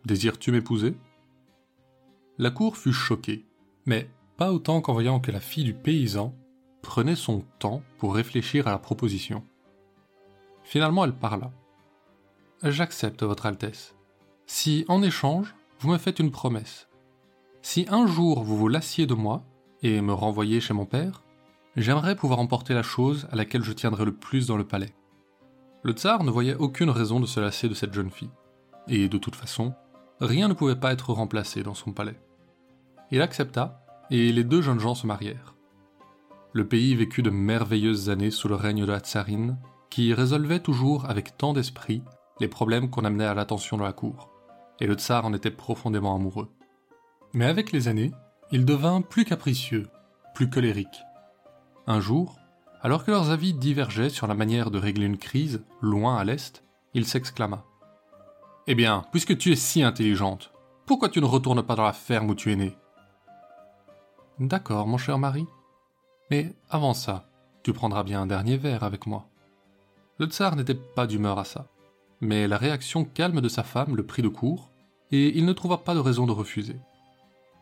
Désires-tu 0.06 0.52
m'épouser? 0.52 0.96
La 2.38 2.52
cour 2.52 2.78
fut 2.78 2.94
choquée, 2.94 3.46
mais 3.86 4.10
pas 4.38 4.54
autant 4.54 4.80
qu'en 4.80 4.94
voyant 4.94 5.20
que 5.20 5.32
la 5.32 5.42
fille 5.42 5.66
du 5.66 5.74
paysan 5.74 6.34
prenait 6.82 7.18
son 7.18 7.44
temps 7.60 7.84
pour 7.98 8.16
réfléchir 8.16 8.66
à 8.66 8.72
la 8.72 8.80
proposition. 8.80 9.44
Finalement, 10.64 11.04
elle 11.04 11.18
parla. 11.18 11.52
J'accepte, 12.64 13.24
Votre 13.24 13.46
Altesse. 13.46 13.94
Si, 14.46 14.86
en 14.88 15.04
échange, 15.04 15.54
vous 15.80 15.90
me 15.90 15.98
faites 15.98 16.20
une 16.20 16.32
promesse. 16.32 16.88
Si 17.62 17.86
un 17.90 18.08
jour 18.08 18.44
vous 18.44 18.58
vous 18.58 18.68
lassiez 18.68 19.06
de 19.06 19.14
moi 19.14 19.44
et 19.84 20.02
me 20.02 20.14
renvoyez 20.14 20.60
chez 20.60 20.74
mon 20.74 20.86
père, 20.86 21.24
j'aimerais 21.76 22.16
pouvoir 22.16 22.40
emporter 22.40 22.74
la 22.74 22.82
chose 22.82 23.28
à 23.32 23.36
laquelle 23.36 23.64
je 23.64 23.74
tiendrai 23.74 24.06
le 24.06 24.16
plus 24.16 24.48
dans 24.48 24.58
le 24.58 24.66
palais. 24.66 24.94
Le 25.84 25.94
tsar 25.94 26.24
ne 26.24 26.32
voyait 26.32 26.56
aucune 26.56 26.90
raison 26.90 27.20
de 27.20 27.28
se 27.28 27.40
lasser 27.40 27.70
de 27.70 27.76
cette 27.76 27.94
jeune 27.94 28.10
fille, 28.10 28.32
et 28.88 29.08
de 29.08 29.18
toute 29.18 29.36
façon, 29.36 29.74
rien 30.20 30.48
ne 30.48 30.54
pouvait 30.54 30.76
pas 30.76 30.94
être 30.94 31.14
remplacé 31.14 31.62
dans 31.62 31.76
son 31.76 31.92
palais. 31.92 32.20
Il 33.12 33.22
accepta, 33.22 33.86
et 34.10 34.32
les 34.32 34.44
deux 34.44 34.62
jeunes 34.62 34.80
gens 34.80 34.96
se 34.96 35.06
marièrent. 35.06 35.56
Le 36.54 36.68
pays 36.68 36.96
vécut 36.96 37.22
de 37.22 37.30
merveilleuses 37.30 38.10
années 38.10 38.32
sous 38.32 38.48
le 38.48 38.56
règne 38.56 38.86
de 38.86 38.92
la 38.92 39.00
tsarine, 39.00 39.60
qui 39.92 40.14
résolvait 40.14 40.60
toujours 40.60 41.08
avec 41.10 41.38
tant 41.38 41.54
d'esprit 41.54 42.02
les 42.40 42.48
problèmes 42.48 42.90
qu'on 42.90 43.06
amenait 43.06 43.26
à 43.26 43.36
l'attention 43.36 43.78
de 43.78 43.84
la 43.84 43.94
cour, 43.94 44.30
et 44.80 44.88
le 44.88 44.96
tsar 44.96 45.26
en 45.26 45.34
était 45.34 45.52
profondément 45.52 46.16
amoureux. 46.16 46.50
Mais 47.34 47.46
avec 47.46 47.72
les 47.72 47.88
années, 47.88 48.12
il 48.52 48.66
devint 48.66 49.02
plus 49.02 49.26
capricieux, 49.26 49.88
plus 50.34 50.50
colérique. 50.50 51.04
Un 51.86 52.00
jour, 52.00 52.38
alors 52.82 53.04
que 53.04 53.12
leurs 53.12 53.32
avis 53.32 53.54
divergeaient 53.54 54.10
sur 54.10 54.28
la 54.28 54.36
manière 54.36 54.72
de 54.72 54.80
régler 54.80 55.06
une 55.06 55.18
crise, 55.18 55.64
loin 55.82 56.18
à 56.18 56.24
l'est, 56.24 56.64
il 56.94 57.06
s'exclama. 57.06 57.66
Eh 58.68 58.76
bien, 58.76 59.06
puisque 59.12 59.38
tu 59.38 59.52
es 59.52 59.56
si 59.56 59.84
intelligente, 59.84 60.52
pourquoi 60.86 61.10
tu 61.10 61.20
ne 61.20 61.26
retournes 61.26 61.64
pas 61.64 61.76
dans 61.76 61.84
la 61.84 61.94
ferme 61.94 62.30
où 62.30 62.36
tu 62.36 62.52
es 62.52 62.56
née 62.56 62.78
D'accord, 64.40 64.88
mon 64.88 64.98
cher 64.98 65.18
mari. 65.18 65.48
Mais 66.30 66.54
avant 66.70 66.94
ça, 66.94 67.30
tu 67.64 67.74
prendras 67.74 68.04
bien 68.04 68.22
un 68.22 68.28
dernier 68.28 68.58
verre 68.58 68.84
avec 68.84 69.08
moi. 69.08 69.28
Le 70.20 70.28
tsar 70.28 70.56
n'était 70.56 70.76
pas 70.76 71.08
d'humeur 71.08 71.40
à 71.40 71.44
ça, 71.44 71.68
mais 72.22 72.48
la 72.48 72.58
réaction 72.58 73.06
calme 73.06 73.42
de 73.42 73.50
sa 73.50 73.64
femme 73.64 73.96
le 73.96 74.06
prit 74.06 74.22
de 74.22 74.28
court, 74.28 74.72
et 75.12 75.38
il 75.38 75.46
ne 75.46 75.54
trouva 75.54 75.78
pas 75.78 75.94
de 75.94 76.00
raison 76.00 76.26
de 76.26 76.32
refuser. 76.32 76.78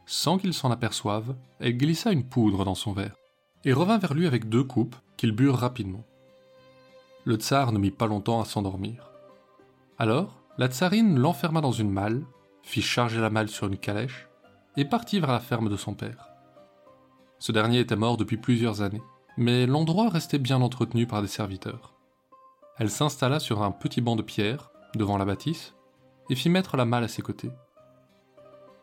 Sans 0.05 0.37
qu'il 0.37 0.53
s'en 0.53 0.71
aperçoive, 0.71 1.35
elle 1.59 1.77
glissa 1.77 2.11
une 2.11 2.23
poudre 2.23 2.65
dans 2.65 2.75
son 2.75 2.93
verre, 2.93 3.15
et 3.63 3.73
revint 3.73 3.97
vers 3.97 4.13
lui 4.13 4.27
avec 4.27 4.49
deux 4.49 4.63
coupes 4.63 4.95
qu'ils 5.17 5.31
burent 5.31 5.57
rapidement. 5.57 6.03
Le 7.23 7.35
tsar 7.35 7.71
ne 7.71 7.79
mit 7.79 7.91
pas 7.91 8.07
longtemps 8.07 8.41
à 8.41 8.45
s'endormir. 8.45 9.09
Alors, 9.97 10.41
la 10.57 10.67
tsarine 10.67 11.17
l'enferma 11.17 11.61
dans 11.61 11.71
une 11.71 11.89
malle, 11.89 12.23
fit 12.61 12.81
charger 12.81 13.19
la 13.19 13.29
malle 13.29 13.49
sur 13.49 13.67
une 13.67 13.77
calèche, 13.77 14.27
et 14.77 14.85
partit 14.85 15.19
vers 15.19 15.31
la 15.31 15.39
ferme 15.39 15.69
de 15.69 15.77
son 15.77 15.93
père. 15.93 16.29
Ce 17.39 17.51
dernier 17.51 17.79
était 17.79 17.95
mort 17.95 18.17
depuis 18.17 18.37
plusieurs 18.37 18.81
années, 18.81 19.01
mais 19.37 19.65
l'endroit 19.65 20.09
restait 20.09 20.39
bien 20.39 20.61
entretenu 20.61 21.07
par 21.07 21.21
des 21.21 21.27
serviteurs. 21.27 21.94
Elle 22.77 22.89
s'installa 22.89 23.39
sur 23.39 23.63
un 23.63 23.71
petit 23.71 24.01
banc 24.01 24.15
de 24.15 24.21
pierre, 24.21 24.71
devant 24.95 25.17
la 25.17 25.25
bâtisse, 25.25 25.75
et 26.29 26.35
fit 26.35 26.49
mettre 26.49 26.77
la 26.77 26.85
malle 26.85 27.03
à 27.03 27.07
ses 27.07 27.21
côtés. 27.21 27.51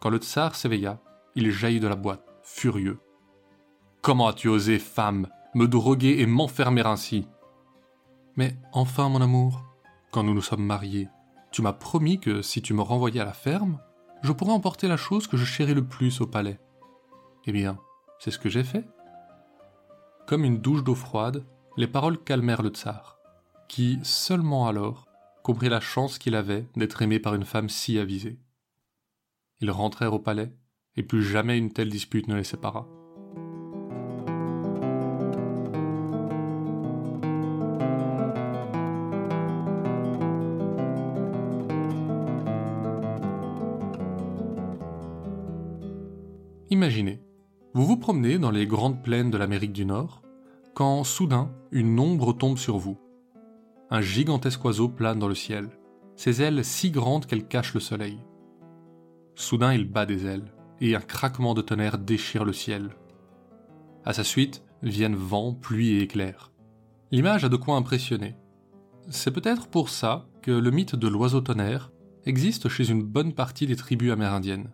Quand 0.01 0.11
le 0.11 0.19
tsar 0.19 0.55
s'éveilla, 0.55 0.99
il 1.35 1.51
jaillit 1.51 1.81
de 1.81 1.89
la 1.89 1.97
boîte, 1.97 2.25
furieux. 2.43 2.99
Comment 4.01 4.29
as-tu 4.29 4.49
osé, 4.49 4.79
femme, 4.79 5.29
me 5.55 5.69
droguer 5.69 6.21
et 6.21 6.27
m'enfermer 6.27 6.87
ainsi? 6.87 7.29
Mais 8.37 8.57
enfin, 8.73 9.09
mon 9.09 9.21
amour, 9.21 9.63
quand 10.11 10.23
nous 10.23 10.35
nous 10.35 10.43
sommes 10.43 10.65
mariés, 10.65 11.09
tu 11.51 11.61
m'as 11.63 11.73
promis 11.75 12.19
que 12.19 12.41
si 12.41 12.63
tu 12.63 12.73
me 12.73 12.83
renvoyais 12.83 13.21
à 13.21 13.27
la 13.27 13.35
ferme, 13.35 13.79
je 14.23 14.33
pourrais 14.33 14.53
emporter 14.53 14.89
la 14.89 14.97
chose 14.97 15.27
que 15.27 15.37
je 15.37 15.45
chéris 15.45 15.75
le 15.75 15.85
plus 15.85 16.21
au 16.21 16.27
palais. 16.27 16.59
Eh 17.45 17.53
bien, 17.53 17.79
c'est 18.19 18.31
ce 18.31 18.39
que 18.39 18.49
j'ai 18.49 18.65
fait. 18.65 18.87
Comme 20.27 20.45
une 20.45 20.61
douche 20.61 20.83
d'eau 20.83 20.95
froide, 20.95 21.45
les 21.77 21.87
paroles 21.87 22.23
calmèrent 22.23 22.63
le 22.63 22.71
tsar, 22.71 23.19
qui, 23.73 23.99
seulement 24.03 24.67
alors, 24.67 25.09
comprit 25.43 25.71
la 25.71 25.81
chance 25.81 26.19
qu'il 26.19 26.35
avait 26.35 26.67
d'être 26.77 27.01
aimé 27.01 27.19
par 27.19 27.35
une 27.35 27.47
femme 27.47 27.71
si 27.71 27.99
avisée. 27.99 28.39
Ils 29.63 29.71
rentrèrent 29.71 30.13
au 30.13 30.19
palais, 30.19 30.53
et 30.95 31.03
plus 31.03 31.25
jamais 31.25 31.57
une 31.57 31.73
telle 31.73 31.89
dispute 31.89 32.29
ne 32.29 32.35
les 32.35 32.45
sépara. 32.45 32.87
Imaginez, 46.69 47.23
vous 47.73 47.87
vous 47.87 47.97
promenez 47.97 48.39
dans 48.39 48.51
les 48.51 48.67
grandes 48.67 49.03
plaines 49.03 49.31
de 49.31 49.39
l'Amérique 49.39 49.73
du 49.73 49.87
Nord, 49.87 50.21
quand 50.75 51.05
soudain 51.05 51.51
une 51.71 51.99
ombre 51.99 52.35
tombe 52.35 52.59
sur 52.59 52.77
vous. 52.77 52.99
Un 53.95 54.01
gigantesque 54.01 54.65
oiseau 54.65 54.89
plane 54.89 55.19
dans 55.19 55.29
le 55.29 55.35
ciel, 55.35 55.69
ses 56.17 56.41
ailes 56.41 56.65
si 56.65 56.91
grandes 56.91 57.27
qu'elles 57.27 57.47
cachent 57.47 57.75
le 57.75 57.81
soleil. 57.81 58.17
Soudain 59.35 59.75
il 59.75 59.85
bat 59.85 60.07
des 60.07 60.25
ailes, 60.25 60.51
et 60.81 60.97
un 60.97 61.01
craquement 61.01 61.53
de 61.53 61.61
tonnerre 61.61 61.99
déchire 61.99 62.47
le 62.47 62.55
ciel. 62.55 62.97
À 64.07 64.15
sa 64.15 64.25
suite 64.25 64.63
viennent 64.83 65.15
vent, 65.15 65.53
pluie 65.53 65.91
et 65.91 66.01
éclairs. 66.01 66.53
L'image 67.11 67.45
a 67.45 67.51
de 67.51 67.57
quoi 67.57 67.77
impressionner. 67.77 68.35
C'est 69.11 69.31
peut-être 69.31 69.69
pour 69.69 69.91
ça 69.91 70.27
que 70.41 70.53
le 70.53 70.71
mythe 70.71 70.97
de 70.97 71.09
l'oiseau 71.09 71.43
tonnerre 71.43 71.93
existe 72.25 72.71
chez 72.71 72.89
une 72.89 73.03
bonne 73.03 73.35
partie 73.35 73.67
des 73.67 73.77
tribus 73.77 74.11
amérindiennes. 74.11 74.71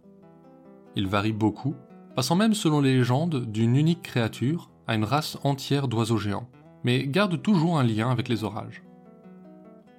Il 0.95 1.09
varie 1.09 1.33
beaucoup 1.33 1.75
passant 2.15 2.37
même 2.37 2.55
selon 2.55 2.81
les 2.81 2.95
légendes 2.95 3.51
d'une 3.51 3.75
unique 3.75 4.03
créature 4.03 4.71
à 4.87 4.95
une 4.95 5.03
race 5.03 5.39
entière 5.43 5.89
d'oiseaux 5.89 6.19
géants, 6.19 6.49
mais 6.85 7.09
garde 7.09 7.43
toujours 7.43 7.81
un 7.81 7.85
lien 7.85 8.13
avec 8.13 8.29
les 8.29 8.45
orages. 8.45 8.85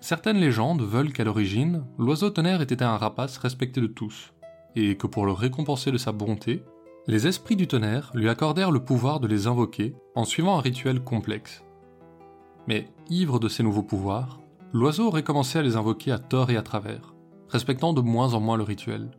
Certaines 0.02 0.38
légendes 0.38 0.82
veulent 0.82 1.12
qu'à 1.12 1.26
l'origine, 1.26 1.84
l'oiseau 1.98 2.30
tonnerre 2.30 2.62
était 2.62 2.84
un 2.84 2.98
rapace 2.98 3.38
respecté 3.38 3.82
de 3.82 3.88
tous, 3.88 4.34
et 4.76 4.96
que 4.96 5.08
pour 5.08 5.26
le 5.26 5.34
récompenser 5.34 5.92
de 5.92 5.98
sa 5.98 6.14
bonté, 6.14 6.64
les 7.06 7.28
esprits 7.28 7.58
du 7.58 7.68
tonnerre 7.68 8.12
lui 8.14 8.30
accordèrent 8.30 8.72
le 8.72 8.84
pouvoir 8.84 9.20
de 9.20 9.28
les 9.28 9.48
invoquer 9.48 9.96
en 10.16 10.24
suivant 10.24 10.58
un 10.58 10.62
rituel 10.62 11.04
complexe. 11.04 11.64
Mais, 12.68 12.88
ivre 13.10 13.40
de 13.40 13.50
ces 13.50 13.64
nouveaux 13.64 13.84
pouvoirs, 13.84 14.40
l'oiseau 14.72 15.08
aurait 15.08 15.24
commencé 15.24 15.60
à 15.60 15.64
les 15.64 15.76
invoquer 15.76 16.12
à 16.12 16.20
tort 16.20 16.50
et 16.50 16.58
à 16.58 16.62
travers, 16.62 17.14
respectant 17.50 17.94
de 17.94 18.02
moins 18.02 18.34
en 18.36 18.40
moins 18.40 18.58
le 18.58 18.64
rituel. 18.64 19.12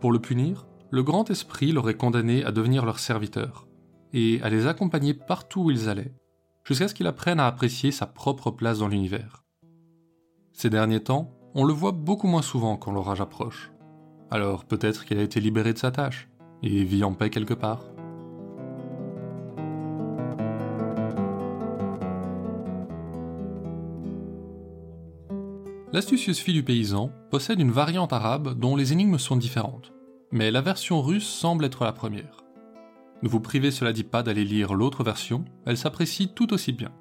Pour 0.00 0.12
le 0.12 0.18
punir, 0.18 0.66
le 0.90 1.02
grand 1.02 1.30
esprit 1.30 1.72
l'aurait 1.72 1.94
condamné 1.94 2.44
à 2.44 2.52
devenir 2.52 2.84
leur 2.84 2.98
serviteur, 2.98 3.66
et 4.12 4.40
à 4.42 4.50
les 4.50 4.66
accompagner 4.66 5.14
partout 5.14 5.62
où 5.62 5.70
ils 5.70 5.88
allaient, 5.88 6.14
jusqu'à 6.64 6.88
ce 6.88 6.94
qu'il 6.94 7.06
apprenne 7.06 7.40
à 7.40 7.46
apprécier 7.46 7.90
sa 7.90 8.06
propre 8.06 8.50
place 8.50 8.80
dans 8.80 8.88
l'univers. 8.88 9.45
Ces 10.56 10.70
derniers 10.70 11.02
temps, 11.02 11.30
on 11.54 11.64
le 11.64 11.74
voit 11.74 11.92
beaucoup 11.92 12.26
moins 12.26 12.40
souvent 12.40 12.78
quand 12.78 12.90
l'orage 12.90 13.20
approche. 13.20 13.70
Alors 14.30 14.64
peut-être 14.64 15.04
qu'il 15.04 15.18
a 15.18 15.22
été 15.22 15.38
libéré 15.38 15.74
de 15.74 15.78
sa 15.78 15.90
tâche, 15.90 16.30
et 16.62 16.82
vit 16.82 17.04
en 17.04 17.12
paix 17.12 17.28
quelque 17.28 17.52
part. 17.52 17.84
L'astucieuse 25.92 26.38
fille 26.38 26.54
du 26.54 26.62
paysan 26.62 27.10
possède 27.30 27.60
une 27.60 27.70
variante 27.70 28.14
arabe 28.14 28.58
dont 28.58 28.76
les 28.76 28.94
énigmes 28.94 29.18
sont 29.18 29.36
différentes, 29.36 29.92
mais 30.32 30.50
la 30.50 30.62
version 30.62 31.02
russe 31.02 31.28
semble 31.28 31.66
être 31.66 31.84
la 31.84 31.92
première. 31.92 32.44
Ne 33.22 33.28
vous 33.28 33.40
privez 33.40 33.70
cela 33.70 33.92
dit 33.92 34.04
pas 34.04 34.22
d'aller 34.22 34.44
lire 34.44 34.72
l'autre 34.72 35.04
version, 35.04 35.44
elle 35.66 35.76
s'apprécie 35.76 36.28
tout 36.28 36.54
aussi 36.54 36.72
bien. 36.72 36.92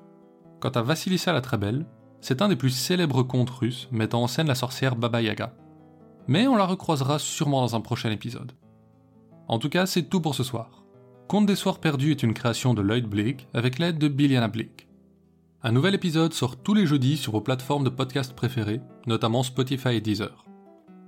Quant 0.59 0.69
à 0.69 0.81
Vassilissa 0.81 1.31
la 1.31 1.41
très 1.41 1.57
belle, 1.57 1.85
c'est 2.25 2.41
un 2.41 2.47
des 2.47 2.55
plus 2.55 2.71
célèbres 2.71 3.21
contes 3.21 3.51
russes 3.51 3.87
mettant 3.91 4.23
en 4.23 4.27
scène 4.27 4.47
la 4.47 4.55
sorcière 4.55 4.95
Baba 4.95 5.21
Yaga. 5.21 5.53
Mais 6.27 6.47
on 6.47 6.55
la 6.55 6.65
recroisera 6.65 7.19
sûrement 7.19 7.61
dans 7.61 7.75
un 7.75 7.81
prochain 7.81 8.09
épisode. 8.09 8.53
En 9.47 9.59
tout 9.59 9.69
cas, 9.69 9.85
c'est 9.85 10.09
tout 10.09 10.21
pour 10.21 10.33
ce 10.33 10.41
soir. 10.41 10.85
Conte 11.27 11.45
des 11.45 11.55
Soirs 11.55 11.77
Perdus 11.77 12.09
est 12.09 12.23
une 12.23 12.33
création 12.33 12.73
de 12.73 12.81
Lloyd 12.81 13.05
Blake 13.05 13.47
avec 13.53 13.77
l'aide 13.77 13.99
de 13.99 14.07
Billiana 14.07 14.47
Blake. 14.47 14.87
Un 15.61 15.71
nouvel 15.71 15.93
épisode 15.93 16.33
sort 16.33 16.57
tous 16.57 16.73
les 16.73 16.87
jeudis 16.87 17.17
sur 17.17 17.31
vos 17.31 17.41
plateformes 17.41 17.83
de 17.83 17.91
podcast 17.91 18.33
préférées, 18.33 18.81
notamment 19.05 19.43
Spotify 19.43 19.89
et 19.89 20.01
Deezer. 20.01 20.45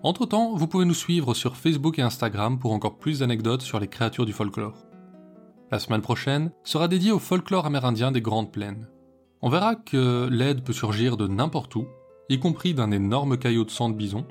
Entre-temps, 0.03 0.55
vous 0.55 0.67
pouvez 0.67 0.85
nous 0.85 0.93
suivre 0.93 1.33
sur 1.33 1.57
Facebook 1.57 1.97
et 1.97 2.03
Instagram 2.03 2.59
pour 2.59 2.73
encore 2.73 2.99
plus 2.99 3.19
d'anecdotes 3.19 3.63
sur 3.63 3.79
les 3.79 3.87
créatures 3.87 4.27
du 4.27 4.33
folklore. 4.33 4.85
La 5.71 5.79
semaine 5.79 6.01
prochaine 6.01 6.51
sera 6.63 6.87
dédiée 6.87 7.11
au 7.11 7.17
folklore 7.17 7.65
amérindien 7.65 8.11
des 8.11 8.21
Grandes 8.21 8.51
Plaines. 8.51 8.87
On 9.41 9.49
verra 9.49 9.75
que 9.75 10.27
l'aide 10.31 10.63
peut 10.63 10.73
surgir 10.73 11.15
de 11.15 11.27
n'importe 11.27 11.75
où, 11.75 11.87
y 12.29 12.39
compris 12.39 12.73
d'un 12.73 12.91
énorme 12.91 13.37
caillot 13.37 13.65
de 13.65 13.69
sang 13.69 13.89
de 13.89 13.95
bison, 13.95 14.25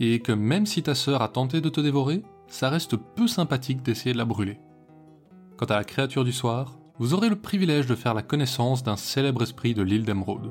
et 0.00 0.20
que 0.20 0.32
même 0.32 0.66
si 0.66 0.82
ta 0.82 0.94
sœur 0.94 1.22
a 1.22 1.28
tenté 1.28 1.60
de 1.60 1.68
te 1.68 1.80
dévorer, 1.80 2.22
ça 2.46 2.68
reste 2.68 2.96
peu 2.96 3.26
sympathique 3.26 3.82
d'essayer 3.82 4.12
de 4.12 4.18
la 4.18 4.24
brûler. 4.24 4.58
Quant 5.56 5.66
à 5.66 5.76
la 5.76 5.84
créature 5.84 6.24
du 6.24 6.32
soir, 6.32 6.78
vous 6.98 7.14
aurez 7.14 7.28
le 7.28 7.36
privilège 7.36 7.86
de 7.86 7.94
faire 7.94 8.14
la 8.14 8.22
connaissance 8.22 8.82
d'un 8.82 8.96
célèbre 8.96 9.42
esprit 9.42 9.74
de 9.74 9.82
l'île 9.82 10.04
d'Emeraude. 10.04 10.50